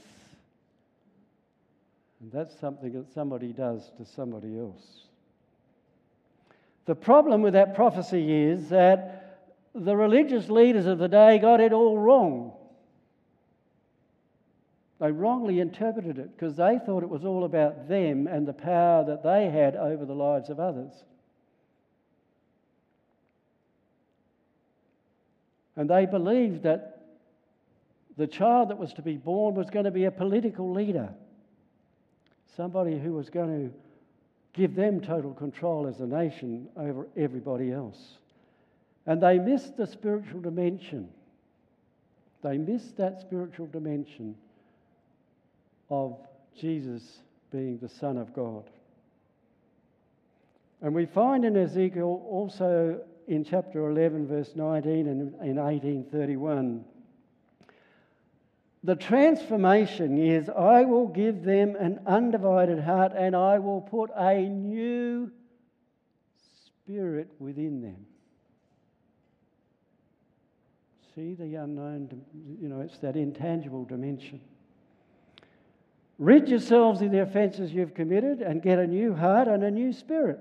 And 2.21 2.31
that's 2.31 2.57
something 2.59 2.93
that 2.93 3.11
somebody 3.13 3.51
does 3.51 3.89
to 3.97 4.05
somebody 4.05 4.59
else. 4.59 5.07
The 6.85 6.95
problem 6.95 7.41
with 7.41 7.53
that 7.53 7.75
prophecy 7.75 8.31
is 8.31 8.69
that 8.69 9.49
the 9.73 9.95
religious 9.95 10.49
leaders 10.49 10.85
of 10.85 10.99
the 10.99 11.07
day 11.07 11.39
got 11.39 11.59
it 11.61 11.73
all 11.73 11.97
wrong. 11.97 12.53
They 15.01 15.11
wrongly 15.11 15.59
interpreted 15.59 16.19
it 16.19 16.37
because 16.37 16.57
they 16.57 16.77
thought 16.77 17.01
it 17.01 17.09
was 17.09 17.25
all 17.25 17.43
about 17.43 17.89
them 17.89 18.27
and 18.27 18.47
the 18.47 18.53
power 18.53 19.03
that 19.05 19.23
they 19.23 19.49
had 19.49 19.75
over 19.75 20.05
the 20.05 20.13
lives 20.13 20.51
of 20.51 20.59
others. 20.59 20.91
And 25.75 25.89
they 25.89 26.05
believed 26.05 26.61
that 26.63 27.01
the 28.15 28.27
child 28.27 28.69
that 28.69 28.77
was 28.77 28.93
to 28.93 29.01
be 29.01 29.17
born 29.17 29.55
was 29.55 29.71
going 29.71 29.85
to 29.85 29.91
be 29.91 30.03
a 30.03 30.11
political 30.11 30.71
leader, 30.71 31.09
somebody 32.55 32.99
who 32.99 33.13
was 33.13 33.31
going 33.31 33.69
to 33.69 33.73
give 34.53 34.75
them 34.75 35.01
total 35.01 35.33
control 35.33 35.87
as 35.87 35.99
a 35.99 36.05
nation 36.05 36.67
over 36.77 37.07
everybody 37.17 37.71
else. 37.71 38.19
And 39.07 39.19
they 39.19 39.39
missed 39.39 39.77
the 39.77 39.87
spiritual 39.87 40.41
dimension. 40.41 41.09
They 42.43 42.59
missed 42.59 42.97
that 42.97 43.19
spiritual 43.19 43.65
dimension 43.65 44.35
of 45.91 46.17
Jesus 46.57 47.03
being 47.51 47.77
the 47.77 47.89
Son 47.89 48.17
of 48.17 48.33
God. 48.33 48.63
And 50.81 50.95
we 50.95 51.05
find 51.05 51.45
in 51.45 51.55
Ezekiel 51.55 52.25
also 52.27 53.01
in 53.27 53.43
chapter 53.43 53.87
11, 53.87 54.27
verse 54.27 54.53
19 54.55 55.07
and 55.07 55.21
in 55.43 55.57
1831. 55.57 56.83
The 58.83 58.95
transformation 58.95 60.17
is 60.17 60.49
I 60.49 60.85
will 60.85 61.07
give 61.07 61.43
them 61.43 61.75
an 61.75 61.99
undivided 62.07 62.79
heart 62.79 63.11
and 63.15 63.35
I 63.35 63.59
will 63.59 63.81
put 63.81 64.09
a 64.15 64.39
new 64.39 65.29
spirit 66.65 67.29
within 67.37 67.81
them. 67.81 68.07
See 71.13 71.35
the 71.35 71.55
unknown, 71.55 72.23
you 72.59 72.69
know, 72.69 72.79
it's 72.79 72.97
that 72.99 73.15
intangible 73.15 73.83
dimension. 73.85 74.39
Rid 76.21 76.49
yourselves 76.49 77.01
of 77.01 77.09
the 77.09 77.23
offences 77.23 77.73
you've 77.73 77.95
committed 77.95 78.43
and 78.43 78.61
get 78.61 78.77
a 78.77 78.85
new 78.85 79.15
heart 79.15 79.47
and 79.47 79.63
a 79.63 79.71
new 79.71 79.91
spirit. 79.91 80.37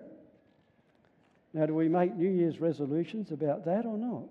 Now, 1.54 1.64
do 1.64 1.74
we 1.74 1.88
make 1.88 2.14
New 2.14 2.28
Year's 2.28 2.60
resolutions 2.60 3.30
about 3.30 3.64
that 3.64 3.86
or 3.86 3.96
not? 3.96 4.24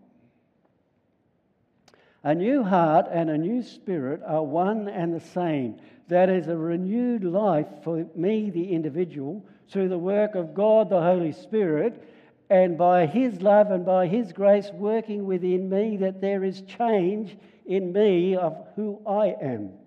A 2.22 2.36
new 2.36 2.64
heart 2.64 3.08
and 3.12 3.32
a 3.32 3.38
new 3.38 3.64
spirit 3.64 4.22
are 4.24 4.44
one 4.44 4.88
and 4.88 5.12
the 5.12 5.20
same. 5.20 5.78
That 6.08 6.30
is 6.30 6.48
a 6.48 6.56
renewed 6.56 7.24
life 7.24 7.66
for 7.84 8.06
me, 8.14 8.52
the 8.52 8.72
individual, 8.72 9.44
through 9.70 9.90
the 9.90 9.98
work 9.98 10.36
of 10.36 10.54
God 10.54 10.92
the 10.92 11.02
Holy 11.02 11.32
Spirit, 11.32 12.08
and 12.52 12.78
by 12.78 13.08
His 13.08 13.42
love 13.42 13.72
and 13.72 13.84
by 13.84 14.06
His 14.06 14.34
grace 14.34 14.70
working 14.72 15.26
within 15.26 15.68
me, 15.68 15.98
that 15.98 16.22
there 16.22 16.44
is 16.44 16.62
change 16.62 17.36
in 17.66 17.92
me 17.92 18.36
of 18.36 18.56
who 18.76 19.02
I 19.08 19.36
am. 19.42 19.79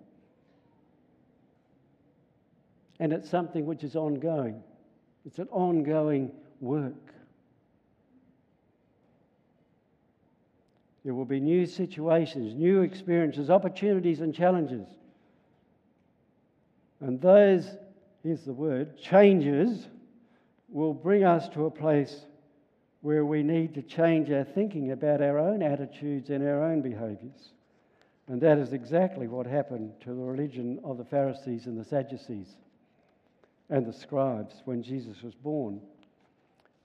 And 3.02 3.12
it's 3.12 3.28
something 3.28 3.66
which 3.66 3.82
is 3.82 3.96
ongoing, 3.96 4.62
it's 5.26 5.40
an 5.40 5.48
ongoing 5.50 6.30
work. 6.60 7.12
There 11.04 11.12
will 11.12 11.24
be 11.24 11.40
new 11.40 11.66
situations, 11.66 12.54
new 12.54 12.82
experiences, 12.82 13.50
opportunities, 13.50 14.20
and 14.20 14.32
challenges. 14.32 14.86
And 17.00 17.20
those, 17.20 17.68
here's 18.22 18.44
the 18.44 18.52
word, 18.52 18.96
changes 18.96 19.88
will 20.68 20.94
bring 20.94 21.24
us 21.24 21.48
to 21.54 21.66
a 21.66 21.72
place 21.72 22.26
where 23.00 23.26
we 23.26 23.42
need 23.42 23.74
to 23.74 23.82
change 23.82 24.30
our 24.30 24.44
thinking 24.44 24.92
about 24.92 25.20
our 25.20 25.40
own 25.40 25.60
attitudes 25.60 26.30
and 26.30 26.46
our 26.46 26.62
own 26.62 26.82
behaviours. 26.82 27.50
And 28.28 28.40
that 28.42 28.58
is 28.58 28.72
exactly 28.72 29.26
what 29.26 29.48
happened 29.48 29.90
to 30.02 30.10
the 30.10 30.22
religion 30.22 30.78
of 30.84 30.98
the 30.98 31.04
Pharisees 31.04 31.66
and 31.66 31.76
the 31.76 31.84
Sadducees 31.84 32.54
and 33.70 33.86
the 33.86 33.92
scribes 33.92 34.62
when 34.64 34.82
Jesus 34.82 35.22
was 35.22 35.34
born. 35.34 35.80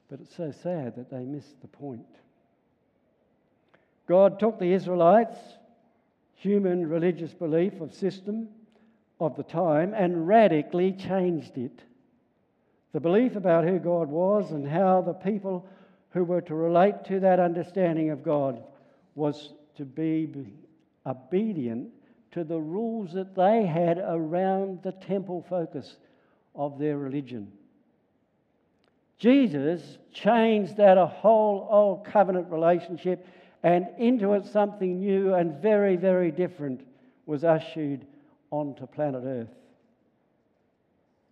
But 0.10 0.22
it's 0.22 0.36
so 0.36 0.52
sad 0.52 0.96
that 0.96 1.10
they 1.10 1.24
missed 1.24 1.60
the 1.62 1.68
point. 1.68 2.06
God 4.08 4.40
took 4.40 4.58
the 4.58 4.72
Israelites' 4.72 5.38
human 6.36 6.88
religious 6.88 7.34
belief 7.34 7.82
of 7.82 7.94
system 7.94 8.48
of 9.20 9.36
the 9.36 9.44
time 9.44 9.94
and 9.94 10.28
radically 10.28 10.94
changed 10.94 11.58
it. 11.58 11.82
The 12.94 13.00
belief 13.00 13.36
about 13.36 13.66
who 13.66 13.80
God 13.80 14.08
was 14.08 14.52
and 14.52 14.68
how 14.68 15.02
the 15.02 15.14
people 15.14 15.68
who 16.12 16.24
were 16.24 16.42
to 16.42 16.56
relate 16.56 17.04
to 17.06 17.20
that 17.20 17.40
understanding 17.40 18.12
of 18.12 18.24
God 18.24 18.64
was 19.16 19.54
to 19.76 19.84
be 19.84 20.30
obedient 21.06 21.90
to 22.32 22.44
the 22.44 22.60
rules 22.60 23.14
that 23.14 23.36
they 23.36 23.66
had 23.66 23.98
around 23.98 24.84
the 24.84 24.92
temple 24.92 25.46
focus 25.50 25.98
of 26.58 26.78
their 26.78 26.98
religion. 26.98 27.52
Jesus 29.20 29.98
changed 30.12 30.78
that 30.78 30.98
a 30.98 31.08
whole 31.08 31.68
old 31.72 32.06
covenant 32.06 32.52
relationship 32.52 33.26
and 33.64 33.88
into 33.98 34.34
it 34.34 34.46
something 34.46 35.00
new 35.00 35.34
and 35.34 35.62
very, 35.62 35.96
very 35.96 36.32
different 36.32 36.82
was 37.26 37.44
ushered 37.44 38.06
onto 38.52 38.86
planet 38.86 39.24
Earth. 39.26 39.50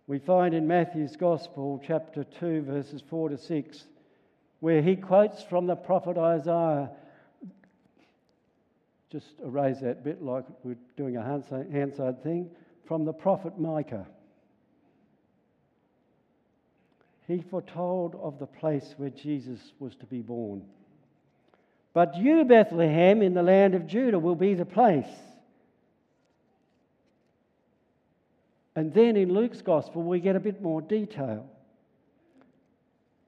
We 0.08 0.18
find 0.18 0.54
in 0.54 0.66
Matthew's 0.66 1.16
Gospel, 1.16 1.82
chapter 1.84 2.24
2, 2.24 2.62
verses 2.62 3.02
4 3.08 3.30
to 3.30 3.38
6, 3.38 3.84
where 4.60 4.80
he 4.80 4.96
quotes 4.96 5.42
from 5.42 5.66
the 5.66 5.74
prophet 5.74 6.16
Isaiah. 6.16 6.90
Just 9.10 9.26
erase 9.44 9.78
that 9.80 10.04
bit 10.04 10.22
like 10.22 10.44
we're 10.62 10.76
doing 10.96 11.16
a 11.16 11.22
Hansard 11.22 12.22
thing. 12.22 12.50
From 12.86 13.04
the 13.04 13.12
prophet 13.12 13.58
Micah. 13.58 14.06
He 17.26 17.42
foretold 17.42 18.14
of 18.22 18.38
the 18.38 18.46
place 18.46 18.94
where 18.96 19.10
Jesus 19.10 19.60
was 19.80 19.94
to 19.96 20.06
be 20.06 20.20
born. 20.20 20.62
But 21.92 22.16
you, 22.16 22.44
Bethlehem, 22.44 23.22
in 23.22 23.34
the 23.34 23.42
land 23.42 23.74
of 23.74 23.86
Judah, 23.86 24.18
will 24.18 24.34
be 24.34 24.54
the 24.54 24.64
place. 24.64 25.08
And 28.76 28.92
then 28.92 29.16
in 29.16 29.32
Luke's 29.32 29.62
Gospel, 29.62 30.02
we 30.02 30.20
get 30.20 30.36
a 30.36 30.40
bit 30.40 30.60
more 30.60 30.82
detail. 30.82 31.48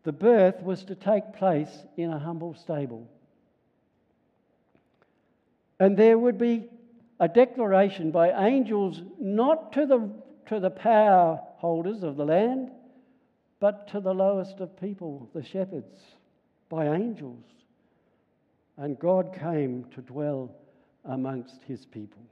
The 0.05 0.13
birth 0.13 0.63
was 0.63 0.85
to 0.85 0.95
take 0.95 1.35
place 1.35 1.71
in 1.97 2.11
a 2.11 2.19
humble 2.19 2.55
stable. 2.55 3.09
And 5.81 5.97
there 5.97 6.19
would 6.19 6.39
be 6.39 6.69
a 7.19 7.29
declaration 7.29 8.11
by 8.11 8.47
angels 8.47 9.01
not 9.19 9.73
to 9.73 9.87
the, 9.87 10.11
to 10.47 10.61
the 10.61 10.71
power 10.71 11.41
holders 11.57 12.03
of 12.03 12.17
the 12.17 12.25
land, 12.25 12.71
but 13.61 13.89
to 13.89 14.01
the 14.01 14.15
lowest 14.15 14.61
of 14.61 14.81
people, 14.81 15.29
the 15.35 15.43
shepherds, 15.43 16.01
by 16.69 16.87
angels 16.87 17.45
and 18.79 18.99
God 18.99 19.37
came 19.39 19.85
to 19.95 20.01
dwell 20.01 20.51
amongst 21.05 21.63
his 21.65 21.85
people. 21.85 22.23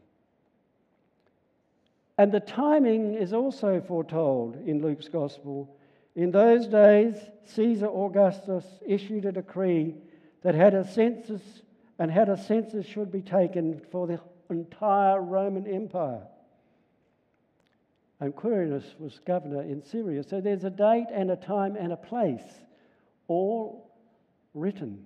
And 2.19 2.33
the 2.33 2.41
timing 2.41 3.15
is 3.15 3.33
also 3.33 3.81
foretold 3.81 4.57
in 4.65 4.81
Luke's 4.81 5.09
Gospel. 5.09 5.77
In 6.15 6.31
those 6.31 6.67
days, 6.67 7.17
Caesar 7.45 7.89
Augustus 7.89 8.65
issued 8.87 9.27
a 9.27 9.33
decree 9.33 9.97
that 10.43 10.55
had 10.55 10.73
a 10.73 10.87
census 10.87 11.43
and 11.99 12.11
had 12.11 12.29
a 12.29 12.39
census 12.39 12.87
should 12.87 13.11
be 13.11 13.23
taken 13.23 13.81
for 13.91 14.07
the 14.07 14.21
entire 14.49 15.21
Roman 15.21 15.67
Empire. 15.67 16.23
And 18.21 18.35
Quirinius 18.35 18.99
was 18.99 19.21
governor 19.27 19.63
in 19.63 19.83
Syria. 19.85 20.23
So 20.23 20.41
there's 20.41 20.65
a 20.65 20.71
date 20.71 21.07
and 21.13 21.31
a 21.31 21.37
time 21.37 21.77
and 21.77 21.93
a 21.93 21.97
place, 21.97 22.43
all 23.29 23.95
written. 24.55 25.05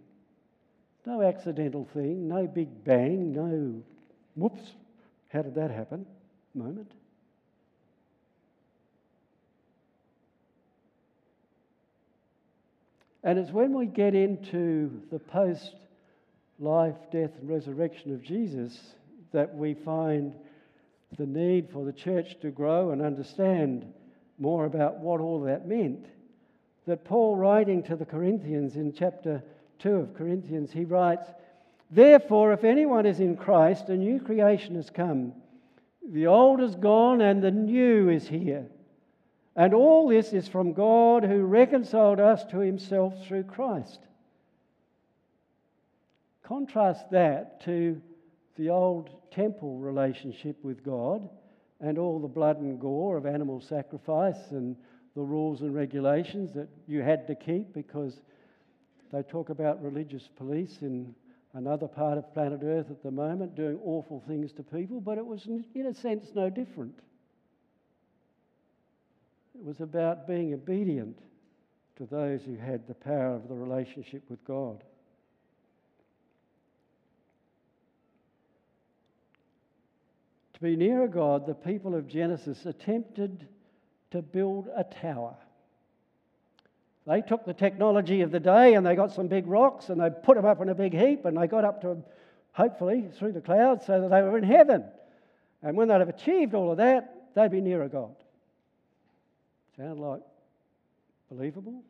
No 1.07 1.23
accidental 1.23 1.89
thing, 1.93 2.29
no 2.29 2.47
big 2.47 2.85
bang, 2.85 3.33
no 3.33 3.83
whoops, 4.37 4.73
how 5.29 5.43
did 5.43 5.55
that 5.57 5.71
happen 5.71 6.07
moment. 6.55 6.93
And 13.23 13.39
it's 13.39 13.51
when 13.51 13.75
we 13.77 13.87
get 13.87 14.15
into 14.15 15.03
the 15.11 15.19
post 15.19 15.75
life, 16.59 16.97
death, 17.13 17.31
and 17.41 17.49
resurrection 17.49 18.15
of 18.15 18.23
Jesus 18.23 18.79
that 19.33 19.55
we 19.55 19.75
find 19.75 20.35
the 21.21 21.27
need 21.27 21.69
for 21.69 21.85
the 21.85 21.93
church 21.93 22.41
to 22.41 22.51
grow 22.51 22.93
and 22.93 23.03
understand 23.03 23.85
more 24.39 24.65
about 24.65 25.01
what 25.01 25.21
all 25.21 25.43
that 25.43 25.69
meant. 25.69 26.07
That 26.87 27.05
Paul, 27.05 27.37
writing 27.37 27.83
to 27.85 27.95
the 27.95 28.07
Corinthians 28.07 28.77
in 28.77 28.95
chapter 28.95 29.43
2 29.81 29.91
of 29.97 30.15
Corinthians, 30.15 30.73
he 30.73 30.87
writes, 30.87 31.27
Therefore, 31.91 32.55
if 32.55 32.65
anyone 32.65 33.05
is 33.05 33.21
in 33.21 33.37
Christ, 33.37 33.91
a 33.91 33.97
new 33.99 34.19
creation 34.19 34.77
has 34.77 34.89
come. 34.89 35.35
The 36.11 36.27
old 36.27 36.63
is 36.63 36.75
gone 36.75 37.21
and 37.21 37.43
the 37.43 37.51
new 37.51 38.09
is 38.09 38.27
here. 38.27 38.67
And 39.55 39.75
all 39.75 40.09
this 40.09 40.33
is 40.33 40.49
from 40.49 40.73
God 40.73 41.23
who 41.23 41.45
reconciled 41.45 42.19
us 42.19 42.45
to 42.45 42.61
himself 42.61 43.13
through 43.27 43.45
Christ. 43.45 44.01
Contrast 46.43 47.11
that 47.11 47.63
to 47.67 48.01
the 48.57 48.71
old 48.71 49.11
temple 49.31 49.79
relationship 49.79 50.57
with 50.63 50.85
God 50.85 51.29
and 51.81 51.99
all 51.99 52.19
the 52.19 52.29
blood 52.29 52.59
and 52.59 52.81
gore 52.81 53.17
of 53.17 53.27
animal 53.27 53.61
sacrifice 53.61 54.51
and 54.51 54.77
the 55.15 55.23
rules 55.23 55.63
and 55.63 55.75
regulations 55.75 56.53
that 56.55 56.69
you 56.87 57.03
had 57.03 57.27
to 57.27 57.35
keep 57.35 57.73
because 57.73 58.21
they 59.13 59.23
talk 59.23 59.51
about 59.51 59.83
religious 59.83 60.29
police 60.37 60.79
in 60.83 61.15
another 61.55 61.89
part 61.89 62.17
of 62.17 62.33
planet 62.33 62.61
Earth 62.63 62.91
at 62.91 63.03
the 63.03 63.11
moment 63.11 63.57
doing 63.57 63.79
awful 63.85 64.23
things 64.27 64.53
to 64.53 64.63
people, 64.63 65.01
but 65.01 65.19
it 65.19 65.27
was, 65.27 65.47
in 65.47 65.87
a 65.87 65.95
sense, 65.95 66.27
no 66.35 66.49
different. 66.49 66.95
It 69.55 69.65
was 69.65 69.81
about 69.81 70.29
being 70.29 70.55
obedient 70.55 71.19
to 71.97 72.07
those 72.07 72.41
who 72.43 72.57
had 72.57 72.87
the 72.87 72.95
power 72.95 73.35
of 73.35 73.49
the 73.49 73.55
relationship 73.55 74.23
with 74.29 74.43
God. 74.45 74.83
To 80.61 80.65
be 80.65 80.77
nearer 80.77 81.09
God, 81.09 81.47
the 81.47 81.55
people 81.55 81.95
of 81.95 82.07
Genesis 82.07 82.67
attempted 82.67 83.49
to 84.11 84.21
build 84.21 84.69
a 84.77 84.85
tower. 84.85 85.35
They 87.07 87.23
took 87.23 87.47
the 87.47 87.55
technology 87.55 88.21
of 88.21 88.31
the 88.31 88.41
day 88.41 88.75
and 88.75 88.85
they 88.85 88.95
got 88.95 89.11
some 89.11 89.27
big 89.27 89.47
rocks 89.47 89.89
and 89.89 89.99
they 89.99 90.11
put 90.11 90.37
them 90.37 90.45
up 90.45 90.61
in 90.61 90.69
a 90.69 90.75
big 90.75 90.93
heap 90.93 91.25
and 91.25 91.37
they 91.37 91.47
got 91.47 91.65
up 91.65 91.81
to, 91.81 91.97
hopefully, 92.53 93.09
through 93.19 93.33
the 93.33 93.41
clouds 93.41 93.87
so 93.87 94.03
that 94.03 94.11
they 94.11 94.21
were 94.21 94.37
in 94.37 94.45
heaven. 94.45 94.85
And 95.63 95.79
when 95.79 95.89
they'd 95.89 95.99
have 95.99 96.11
achieved 96.11 96.55
all 96.55 96.71
of 96.71 96.77
that, 96.77 97.33
they'd 97.35 97.51
be 97.51 97.63
nearer 97.63 97.89
God. 97.89 98.15
Sound 99.79 99.99
like 99.99 100.21
believable? 101.31 101.83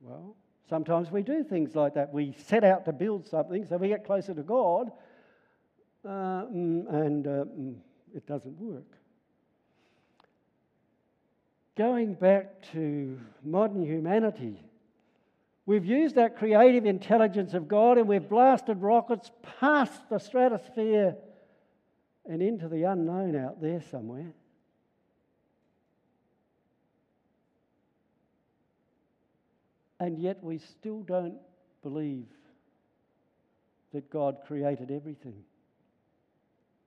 Well, 0.00 0.34
sometimes 0.70 1.10
we 1.10 1.22
do 1.22 1.44
things 1.44 1.74
like 1.74 1.94
that. 1.94 2.14
We 2.14 2.34
set 2.46 2.64
out 2.64 2.86
to 2.86 2.92
build 2.92 3.26
something 3.26 3.66
so 3.66 3.76
we 3.76 3.88
get 3.88 4.06
closer 4.06 4.32
to 4.32 4.42
God, 4.42 4.90
uh, 6.02 6.08
mm, 6.08 6.88
and 6.88 7.26
uh, 7.26 7.44
mm, 7.44 7.74
it 8.16 8.26
doesn't 8.26 8.58
work. 8.58 8.96
Going 11.76 12.14
back 12.14 12.62
to 12.72 13.20
modern 13.44 13.84
humanity, 13.84 14.58
we've 15.66 15.84
used 15.84 16.14
that 16.14 16.38
creative 16.38 16.86
intelligence 16.86 17.52
of 17.52 17.68
God 17.68 17.98
and 17.98 18.08
we've 18.08 18.26
blasted 18.26 18.80
rockets 18.80 19.30
past 19.60 20.08
the 20.08 20.18
stratosphere 20.18 21.14
and 22.24 22.40
into 22.40 22.68
the 22.68 22.84
unknown 22.84 23.36
out 23.36 23.60
there 23.60 23.82
somewhere. 23.90 24.32
And 30.00 30.18
yet 30.18 30.42
we 30.42 30.58
still 30.58 31.02
don't 31.02 31.38
believe 31.82 32.26
that 33.92 34.10
God 34.10 34.38
created 34.46 34.90
everything. 34.90 35.44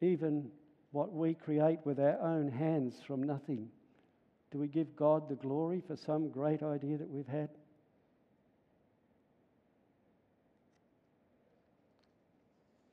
Even 0.01 0.49
what 0.91 1.13
we 1.13 1.33
create 1.33 1.79
with 1.83 1.99
our 1.99 2.19
own 2.21 2.49
hands 2.51 2.95
from 3.05 3.23
nothing. 3.23 3.69
Do 4.51 4.57
we 4.57 4.67
give 4.67 4.95
God 4.95 5.29
the 5.29 5.35
glory 5.35 5.81
for 5.85 5.95
some 5.95 6.29
great 6.29 6.63
idea 6.63 6.97
that 6.97 7.09
we've 7.09 7.27
had? 7.27 7.49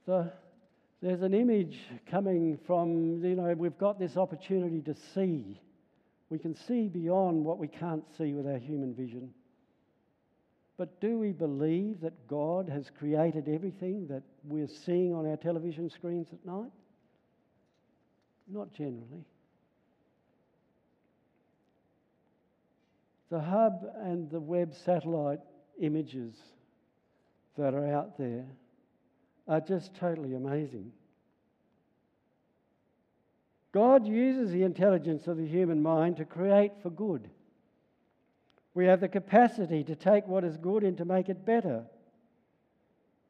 So 0.05 0.31
there's 1.03 1.23
an 1.23 1.35
image 1.35 1.79
coming 2.11 2.59
from, 2.67 3.25
you 3.25 3.35
know, 3.35 3.55
we've 3.57 3.79
got 3.79 3.99
this 3.99 4.17
opportunity 4.17 4.81
to 4.83 4.95
see. 5.15 5.61
We 6.29 6.39
can 6.39 6.55
see 6.55 6.89
beyond 6.89 7.45
what 7.45 7.59
we 7.59 7.69
can't 7.69 8.05
see 8.17 8.33
with 8.33 8.47
our 8.47 8.59
human 8.59 8.95
vision. 8.95 9.31
But 10.77 11.01
do 11.01 11.19
we 11.19 11.33
believe 11.33 12.01
that 12.03 12.29
God 12.29 12.69
has 12.69 12.91
created 12.99 13.49
everything 13.49 14.07
that 14.09 14.23
we're 14.45 14.69
seeing 14.69 15.15
on 15.15 15.27
our 15.27 15.37
television 15.37 15.89
screens 15.89 16.29
at 16.33 16.45
night? 16.45 16.71
Not 18.49 18.73
generally. 18.73 19.25
The 23.31 23.41
hub 23.41 23.85
and 24.03 24.31
the 24.31 24.41
Webb 24.41 24.75
satellite 24.85 25.41
images 25.81 26.35
that 27.59 27.75
are 27.75 27.93
out 27.93 28.17
there 28.17 28.45
are 29.49 29.61
just 29.61 29.95
totally 29.95 30.35
amazing. 30.35 30.93
God 33.73 34.07
uses 34.07 34.53
the 34.53 34.63
intelligence 34.63 35.27
of 35.27 35.37
the 35.37 35.47
human 35.47 35.83
mind 35.83 36.17
to 36.17 36.25
create 36.25 36.73
for 36.83 36.91
good. 36.91 37.29
We 38.75 38.87
have 38.87 39.01
the 39.01 39.09
capacity 39.09 39.85
to 39.85 39.97
take 39.97 40.27
what 40.27 40.45
is 40.45 40.57
good 40.57 40.83
and 40.83 40.97
to 40.99 41.05
make 41.05 41.29
it 41.29 41.45
better. 41.45 41.85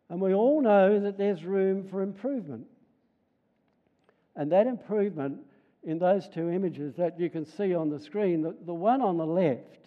And 0.09 0.21
we 0.21 0.35
all 0.35 0.61
know 0.61 1.01
that 1.01 1.19
there's 1.19 1.43
room 1.45 1.85
for 1.89 2.03
improvement. 2.03 2.67
And 4.37 4.53
that 4.53 4.67
improvement 4.67 5.39
in 5.83 5.99
those 5.99 6.29
two 6.29 6.51
images 6.51 6.95
that 6.97 7.19
you 7.19 7.31
can 7.31 7.47
see 7.47 7.75
on 7.75 7.89
the 7.89 7.99
screen, 7.99 8.43
the, 8.43 8.55
the 8.67 8.75
one 8.75 9.01
on 9.01 9.17
the 9.17 9.27
left 9.27 9.87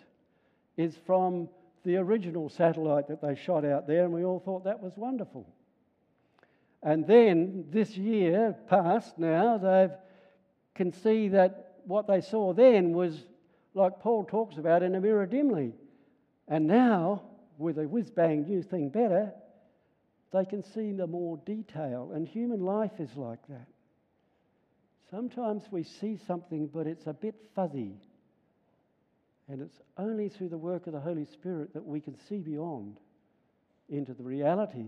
is 0.77 0.95
from 1.05 1.49
the 1.85 1.97
original 1.97 2.49
satellite 2.49 3.07
that 3.07 3.21
they 3.21 3.35
shot 3.35 3.65
out 3.65 3.87
there, 3.87 4.05
and 4.05 4.13
we 4.13 4.23
all 4.23 4.39
thought 4.39 4.63
that 4.63 4.81
was 4.81 4.93
wonderful. 4.95 5.47
And 6.81 7.05
then 7.05 7.65
this 7.69 7.95
year 7.97 8.55
past 8.69 9.17
now, 9.17 9.57
they 9.57 9.89
can 10.75 10.93
see 10.93 11.27
that 11.29 11.75
what 11.85 12.07
they 12.07 12.21
saw 12.21 12.53
then 12.53 12.93
was 12.93 13.25
like 13.73 13.99
Paul 13.99 14.23
talks 14.23 14.57
about 14.57 14.83
in 14.83 14.95
a 14.95 15.01
mirror 15.01 15.25
dimly. 15.25 15.73
And 16.47 16.67
now, 16.67 17.23
with 17.57 17.77
a 17.77 17.87
whiz 17.87 18.09
bang 18.09 18.43
new 18.43 18.63
thing 18.63 18.89
better, 18.89 19.33
they 20.31 20.45
can 20.45 20.63
see 20.63 20.91
the 20.91 21.07
more 21.07 21.37
detail. 21.45 22.11
And 22.13 22.27
human 22.27 22.61
life 22.61 22.99
is 22.99 23.15
like 23.15 23.45
that. 23.49 23.67
Sometimes 25.11 25.63
we 25.71 25.83
see 25.83 26.19
something, 26.27 26.67
but 26.67 26.87
it's 26.87 27.07
a 27.07 27.13
bit 27.13 27.35
fuzzy. 27.55 27.95
And 29.47 29.61
it's 29.61 29.79
only 29.97 30.29
through 30.29 30.49
the 30.49 30.57
work 30.57 30.85
of 30.85 30.93
the 30.93 30.99
Holy 30.99 31.25
Spirit 31.25 31.73
that 31.73 31.85
we 31.85 31.99
can 31.99 32.15
see 32.27 32.37
beyond 32.37 32.99
into 33.89 34.13
the 34.13 34.23
reality 34.23 34.85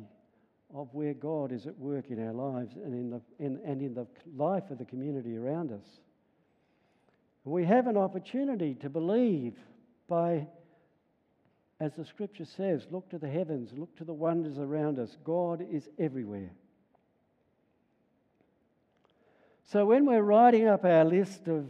of 0.74 0.88
where 0.94 1.14
God 1.14 1.52
is 1.52 1.66
at 1.66 1.78
work 1.78 2.10
in 2.10 2.26
our 2.26 2.34
lives 2.34 2.76
and 2.76 2.94
in 2.94 3.10
the, 3.10 3.22
in, 3.40 3.60
and 3.66 3.82
in 3.82 3.94
the 3.94 4.08
life 4.38 4.70
of 4.70 4.78
the 4.78 4.86
community 4.86 5.36
around 5.36 5.72
us. 5.72 5.86
We 7.44 7.66
have 7.66 7.88
an 7.88 7.98
opportunity 7.98 8.76
to 8.76 8.90
believe 8.90 9.56
by, 10.08 10.48
as 11.80 11.94
the 11.98 12.06
scripture 12.06 12.46
says, 12.46 12.86
look 12.92 13.10
to 13.10 13.18
the 13.18 13.28
heavens, 13.28 13.72
look 13.76 13.96
to 13.98 14.04
the 14.04 14.14
wonders 14.14 14.60
around 14.60 15.00
us. 15.00 15.18
God 15.24 15.66
is 15.72 15.90
everywhere. 15.98 16.52
So 19.72 19.86
when 19.86 20.06
we're 20.06 20.22
writing 20.22 20.68
up 20.68 20.84
our 20.84 21.06
list 21.06 21.48
of 21.48 21.70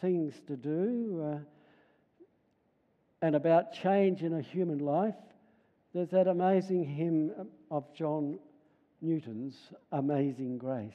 things 0.00 0.32
to 0.46 0.54
do 0.54 1.24
uh, 1.24 1.38
and 3.20 3.34
about 3.34 3.72
change 3.72 4.22
in 4.22 4.32
a 4.32 4.40
human 4.40 4.78
life, 4.78 5.16
there's 5.92 6.10
that 6.10 6.28
amazing 6.28 6.84
hymn 6.84 7.32
of 7.68 7.92
John 7.96 8.38
Newton's 9.02 9.56
Amazing 9.90 10.58
Grace. 10.58 10.92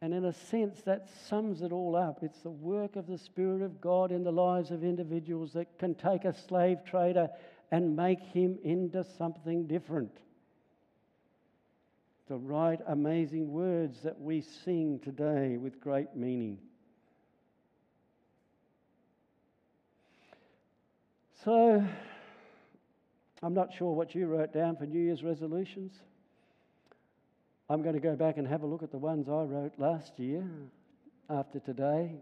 And 0.00 0.14
in 0.14 0.24
a 0.24 0.32
sense, 0.32 0.82
that 0.82 1.08
sums 1.26 1.62
it 1.62 1.72
all 1.72 1.96
up. 1.96 2.20
It's 2.22 2.42
the 2.42 2.50
work 2.50 2.94
of 2.94 3.08
the 3.08 3.18
Spirit 3.18 3.62
of 3.62 3.80
God 3.80 4.12
in 4.12 4.22
the 4.22 4.30
lives 4.30 4.70
of 4.70 4.84
individuals 4.84 5.52
that 5.54 5.80
can 5.80 5.96
take 5.96 6.24
a 6.24 6.32
slave 6.32 6.84
trader 6.84 7.28
and 7.72 7.96
make 7.96 8.20
him 8.20 8.56
into 8.62 9.04
something 9.16 9.66
different. 9.66 10.12
The 12.28 12.36
right, 12.36 12.78
amazing 12.86 13.50
words 13.50 14.02
that 14.02 14.20
we 14.20 14.42
sing 14.42 15.00
today 15.02 15.56
with 15.56 15.80
great 15.80 16.14
meaning. 16.14 16.58
So, 21.42 21.82
I'm 23.42 23.54
not 23.54 23.72
sure 23.72 23.94
what 23.94 24.14
you 24.14 24.26
wrote 24.26 24.52
down 24.52 24.76
for 24.76 24.84
New 24.84 25.00
Year's 25.00 25.22
resolutions. 25.22 25.94
I'm 27.70 27.82
going 27.82 27.94
to 27.94 28.00
go 28.00 28.14
back 28.14 28.36
and 28.36 28.46
have 28.46 28.62
a 28.62 28.66
look 28.66 28.82
at 28.82 28.90
the 28.90 28.98
ones 28.98 29.30
I 29.30 29.44
wrote 29.44 29.72
last 29.78 30.18
year 30.18 30.46
after 31.30 31.60
today. 31.60 32.12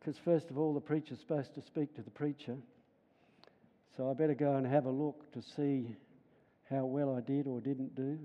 Because, 0.00 0.18
first 0.18 0.50
of 0.50 0.58
all, 0.58 0.74
the 0.74 0.80
preacher's 0.80 1.18
supposed 1.18 1.54
to 1.54 1.62
speak 1.62 1.94
to 1.94 2.02
the 2.02 2.10
preacher. 2.10 2.56
So 3.96 4.10
I 4.10 4.12
better 4.12 4.34
go 4.34 4.56
and 4.56 4.66
have 4.66 4.84
a 4.84 4.90
look 4.90 5.32
to 5.32 5.40
see 5.40 5.96
how 6.68 6.84
well 6.84 7.16
I 7.16 7.22
did 7.22 7.46
or 7.46 7.58
didn't 7.62 7.94
do. 7.94 8.18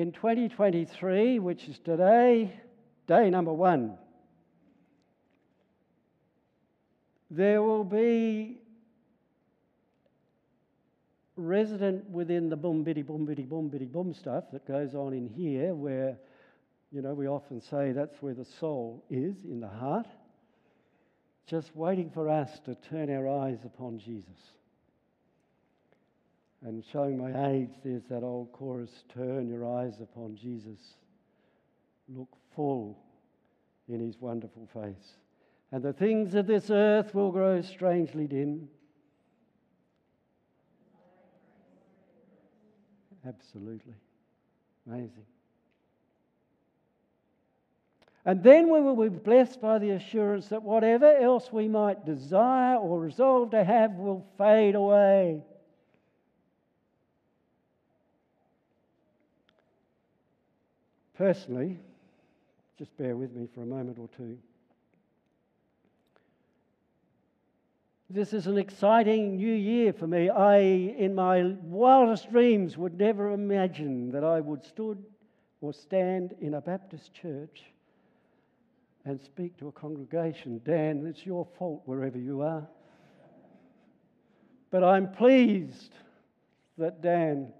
In 0.00 0.12
2023, 0.12 1.40
which 1.40 1.68
is 1.68 1.78
today, 1.78 2.58
day 3.06 3.28
number 3.28 3.52
one, 3.52 3.98
there 7.30 7.62
will 7.62 7.84
be 7.84 8.62
resident 11.36 12.08
within 12.08 12.48
the 12.48 12.56
boom 12.56 12.82
biddy 12.82 13.02
boom 13.02 13.26
biddy 13.26 13.42
boom 13.42 13.68
biddy 13.68 13.84
boom 13.84 14.14
stuff 14.14 14.44
that 14.54 14.66
goes 14.66 14.94
on 14.94 15.12
in 15.12 15.28
here, 15.28 15.74
where, 15.74 16.16
you 16.90 17.02
know, 17.02 17.12
we 17.12 17.28
often 17.28 17.60
say 17.60 17.92
that's 17.92 18.22
where 18.22 18.32
the 18.32 18.46
soul 18.58 19.04
is, 19.10 19.44
in 19.44 19.60
the 19.60 19.68
heart, 19.68 20.06
just 21.46 21.76
waiting 21.76 22.08
for 22.08 22.26
us 22.26 22.58
to 22.60 22.74
turn 22.74 23.14
our 23.14 23.28
eyes 23.28 23.66
upon 23.66 23.98
Jesus. 23.98 24.59
And 26.62 26.84
showing 26.92 27.16
my 27.16 27.50
age, 27.50 27.70
there's 27.82 28.04
that 28.10 28.22
old 28.22 28.52
chorus 28.52 29.04
turn 29.14 29.48
your 29.48 29.66
eyes 29.78 30.00
upon 30.00 30.36
Jesus, 30.36 30.78
look 32.08 32.28
full 32.54 32.98
in 33.88 34.00
his 34.00 34.20
wonderful 34.20 34.68
face. 34.72 35.16
And 35.72 35.82
the 35.82 35.92
things 35.92 36.34
of 36.34 36.46
this 36.46 36.70
earth 36.70 37.14
will 37.14 37.32
grow 37.32 37.62
strangely 37.62 38.26
dim 38.26 38.68
Absolutely. 43.26 43.94
Amazing. 44.86 45.26
And 48.24 48.42
then 48.42 48.70
we 48.70 48.80
will 48.80 48.96
be 48.96 49.08
blessed 49.08 49.60
by 49.60 49.78
the 49.78 49.90
assurance 49.90 50.48
that 50.48 50.62
whatever 50.62 51.10
else 51.16 51.52
we 51.52 51.68
might 51.68 52.04
desire 52.04 52.76
or 52.76 53.00
resolve 53.00 53.50
to 53.50 53.64
have 53.64 53.92
will 53.92 54.26
fade 54.36 54.74
away. 54.74 55.42
Personally, 61.20 61.78
just 62.78 62.96
bear 62.96 63.14
with 63.14 63.34
me 63.34 63.46
for 63.54 63.60
a 63.60 63.66
moment 63.66 63.98
or 63.98 64.08
two. 64.16 64.38
This 68.08 68.32
is 68.32 68.46
an 68.46 68.56
exciting 68.56 69.36
new 69.36 69.52
year 69.52 69.92
for 69.92 70.06
me. 70.06 70.30
I, 70.30 70.60
in 70.60 71.14
my 71.14 71.56
wildest 71.60 72.30
dreams, 72.30 72.78
would 72.78 72.98
never 72.98 73.32
imagine 73.32 74.10
that 74.12 74.24
I 74.24 74.40
would 74.40 74.64
stood 74.64 75.04
or 75.60 75.74
stand 75.74 76.36
in 76.40 76.54
a 76.54 76.60
Baptist 76.62 77.12
church 77.12 77.64
and 79.04 79.20
speak 79.20 79.58
to 79.58 79.68
a 79.68 79.72
congregation. 79.72 80.62
Dan, 80.64 81.04
it's 81.06 81.26
your 81.26 81.46
fault 81.58 81.82
wherever 81.84 82.16
you 82.16 82.40
are. 82.40 82.66
But 84.70 84.84
I'm 84.84 85.12
pleased 85.12 85.92
that 86.78 87.02
Dan 87.02 87.52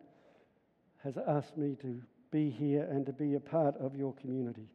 has 1.04 1.18
asked 1.28 1.58
me 1.58 1.76
to 1.82 2.00
be 2.30 2.50
here 2.50 2.86
and 2.90 3.06
to 3.06 3.12
be 3.12 3.34
a 3.34 3.40
part 3.40 3.76
of 3.78 3.96
your 3.96 4.12
community. 4.14 4.68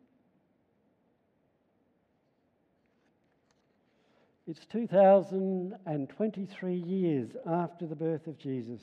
It's 4.47 4.65
2023 4.67 6.75
years 6.75 7.35
after 7.49 7.87
the 7.87 7.95
birth 7.95 8.27
of 8.27 8.37
Jesus. 8.37 8.81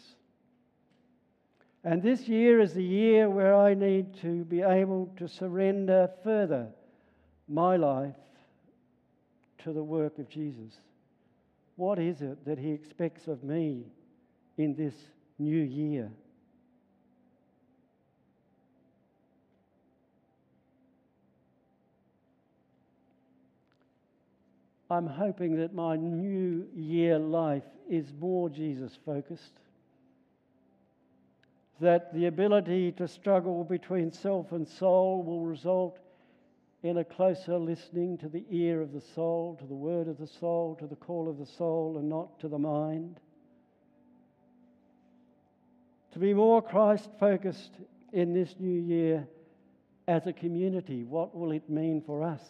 And 1.84 2.02
this 2.02 2.26
year 2.28 2.58
is 2.60 2.74
the 2.74 2.82
year 2.82 3.30
where 3.30 3.54
I 3.54 3.74
need 3.74 4.16
to 4.22 4.44
be 4.44 4.62
able 4.62 5.12
to 5.18 5.28
surrender 5.28 6.10
further 6.24 6.66
my 7.48 7.76
life 7.76 8.16
to 9.64 9.72
the 9.72 9.82
work 9.82 10.18
of 10.18 10.28
Jesus. 10.28 10.72
What 11.76 11.98
is 11.98 12.20
it 12.22 12.44
that 12.44 12.58
He 12.58 12.72
expects 12.72 13.28
of 13.28 13.44
me 13.44 13.84
in 14.58 14.74
this 14.74 14.94
new 15.38 15.60
year? 15.60 16.10
I'm 24.92 25.06
hoping 25.06 25.56
that 25.56 25.74
my 25.74 25.96
new 25.96 26.68
year 26.74 27.18
life 27.18 27.64
is 27.88 28.12
more 28.20 28.50
Jesus 28.50 28.98
focused. 29.06 29.54
That 31.80 32.12
the 32.12 32.26
ability 32.26 32.92
to 32.92 33.08
struggle 33.08 33.64
between 33.64 34.12
self 34.12 34.52
and 34.52 34.68
soul 34.68 35.22
will 35.22 35.46
result 35.46 35.98
in 36.82 36.98
a 36.98 37.04
closer 37.04 37.56
listening 37.56 38.18
to 38.18 38.28
the 38.28 38.44
ear 38.50 38.82
of 38.82 38.92
the 38.92 39.00
soul, 39.00 39.56
to 39.60 39.66
the 39.66 39.74
word 39.74 40.08
of 40.08 40.18
the 40.18 40.26
soul, 40.26 40.76
to 40.78 40.86
the 40.86 40.96
call 40.96 41.26
of 41.26 41.38
the 41.38 41.46
soul, 41.46 41.96
and 41.96 42.10
not 42.10 42.38
to 42.40 42.48
the 42.48 42.58
mind. 42.58 43.18
To 46.12 46.18
be 46.18 46.34
more 46.34 46.60
Christ 46.60 47.08
focused 47.18 47.72
in 48.12 48.34
this 48.34 48.56
new 48.58 48.78
year 48.78 49.26
as 50.06 50.26
a 50.26 50.34
community, 50.34 51.04
what 51.04 51.34
will 51.34 51.52
it 51.52 51.70
mean 51.70 52.02
for 52.04 52.22
us? 52.22 52.42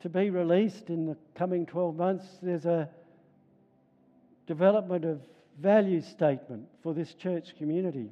To 0.00 0.08
be 0.08 0.30
released 0.30 0.88
in 0.88 1.06
the 1.06 1.16
coming 1.34 1.66
12 1.66 1.96
months, 1.96 2.26
there's 2.42 2.66
a 2.66 2.88
development 4.46 5.04
of 5.04 5.20
value 5.60 6.00
statement 6.00 6.66
for 6.82 6.94
this 6.94 7.14
church 7.14 7.54
community. 7.58 8.10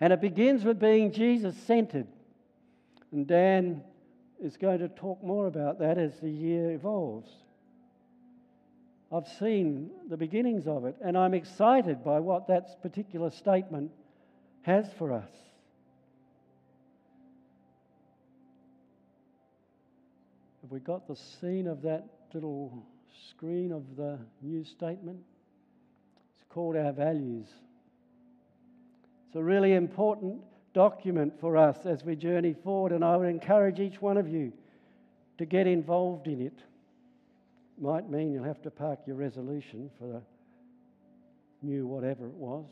And 0.00 0.12
it 0.12 0.20
begins 0.20 0.64
with 0.64 0.80
being 0.80 1.12
Jesus 1.12 1.56
centered. 1.66 2.06
And 3.12 3.26
Dan 3.26 3.82
is 4.42 4.56
going 4.56 4.78
to 4.80 4.88
talk 4.88 5.22
more 5.22 5.46
about 5.46 5.78
that 5.78 5.98
as 5.98 6.18
the 6.20 6.30
year 6.30 6.72
evolves. 6.72 7.30
I've 9.12 9.28
seen 9.38 9.90
the 10.08 10.16
beginnings 10.16 10.66
of 10.66 10.84
it, 10.84 10.96
and 11.04 11.18
I'm 11.18 11.34
excited 11.34 12.04
by 12.04 12.20
what 12.20 12.46
that 12.48 12.80
particular 12.80 13.30
statement 13.30 13.90
has 14.62 14.86
for 14.98 15.12
us. 15.12 15.30
Have 20.70 20.74
we 20.74 20.80
got 20.84 21.08
the 21.08 21.16
scene 21.16 21.66
of 21.66 21.82
that 21.82 22.04
little 22.32 22.86
screen 23.28 23.72
of 23.72 23.96
the 23.96 24.20
new 24.40 24.62
statement? 24.62 25.18
It's 26.36 26.44
called 26.48 26.76
Our 26.76 26.92
Values. 26.92 27.48
It's 29.26 29.34
a 29.34 29.42
really 29.42 29.72
important 29.72 30.40
document 30.72 31.32
for 31.40 31.56
us 31.56 31.76
as 31.86 32.04
we 32.04 32.14
journey 32.14 32.54
forward, 32.62 32.92
and 32.92 33.04
I 33.04 33.16
would 33.16 33.26
encourage 33.26 33.80
each 33.80 34.00
one 34.00 34.16
of 34.16 34.28
you 34.28 34.52
to 35.38 35.44
get 35.44 35.66
involved 35.66 36.28
in 36.28 36.40
it. 36.40 36.60
Might 37.76 38.08
mean 38.08 38.30
you'll 38.30 38.44
have 38.44 38.62
to 38.62 38.70
park 38.70 39.00
your 39.08 39.16
resolution 39.16 39.90
for 39.98 40.06
the 40.06 40.22
new 41.62 41.84
whatever 41.84 42.26
it 42.26 42.34
was. 42.34 42.66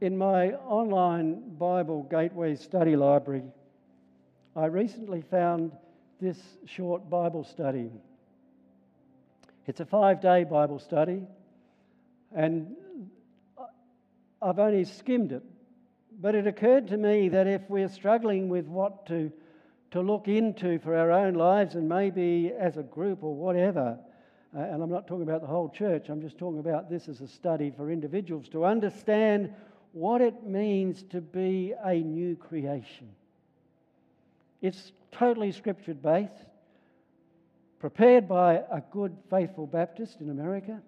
In 0.00 0.16
my 0.16 0.52
online 0.52 1.56
Bible 1.58 2.04
Gateway 2.04 2.54
study 2.54 2.94
library, 2.94 3.42
I 4.54 4.66
recently 4.66 5.22
found 5.22 5.72
this 6.20 6.38
short 6.66 7.10
Bible 7.10 7.42
study. 7.42 7.90
It's 9.66 9.80
a 9.80 9.84
five 9.84 10.20
day 10.20 10.44
Bible 10.44 10.78
study, 10.78 11.22
and 12.32 12.76
I've 14.40 14.60
only 14.60 14.84
skimmed 14.84 15.32
it. 15.32 15.42
But 16.20 16.36
it 16.36 16.46
occurred 16.46 16.86
to 16.88 16.96
me 16.96 17.28
that 17.30 17.48
if 17.48 17.62
we're 17.68 17.88
struggling 17.88 18.48
with 18.48 18.66
what 18.66 19.04
to, 19.06 19.32
to 19.90 20.00
look 20.00 20.28
into 20.28 20.78
for 20.78 20.94
our 20.94 21.10
own 21.10 21.34
lives, 21.34 21.74
and 21.74 21.88
maybe 21.88 22.52
as 22.56 22.76
a 22.76 22.84
group 22.84 23.24
or 23.24 23.34
whatever, 23.34 23.98
uh, 24.56 24.60
and 24.60 24.80
I'm 24.80 24.90
not 24.90 25.08
talking 25.08 25.24
about 25.24 25.40
the 25.40 25.48
whole 25.48 25.68
church, 25.68 26.08
I'm 26.08 26.20
just 26.20 26.38
talking 26.38 26.60
about 26.60 26.88
this 26.88 27.08
as 27.08 27.20
a 27.20 27.26
study 27.26 27.72
for 27.76 27.90
individuals 27.90 28.48
to 28.50 28.64
understand 28.64 29.52
what 29.98 30.20
it 30.20 30.44
means 30.44 31.02
to 31.10 31.20
be 31.20 31.74
a 31.84 31.94
new 31.94 32.36
creation. 32.36 33.08
It's 34.62 34.92
totally 35.10 35.50
scripture 35.50 35.94
based, 35.94 36.46
prepared 37.80 38.28
by 38.28 38.62
a 38.70 38.80
good, 38.92 39.16
faithful 39.28 39.66
Baptist 39.66 40.20
in 40.20 40.30
America. 40.30 40.80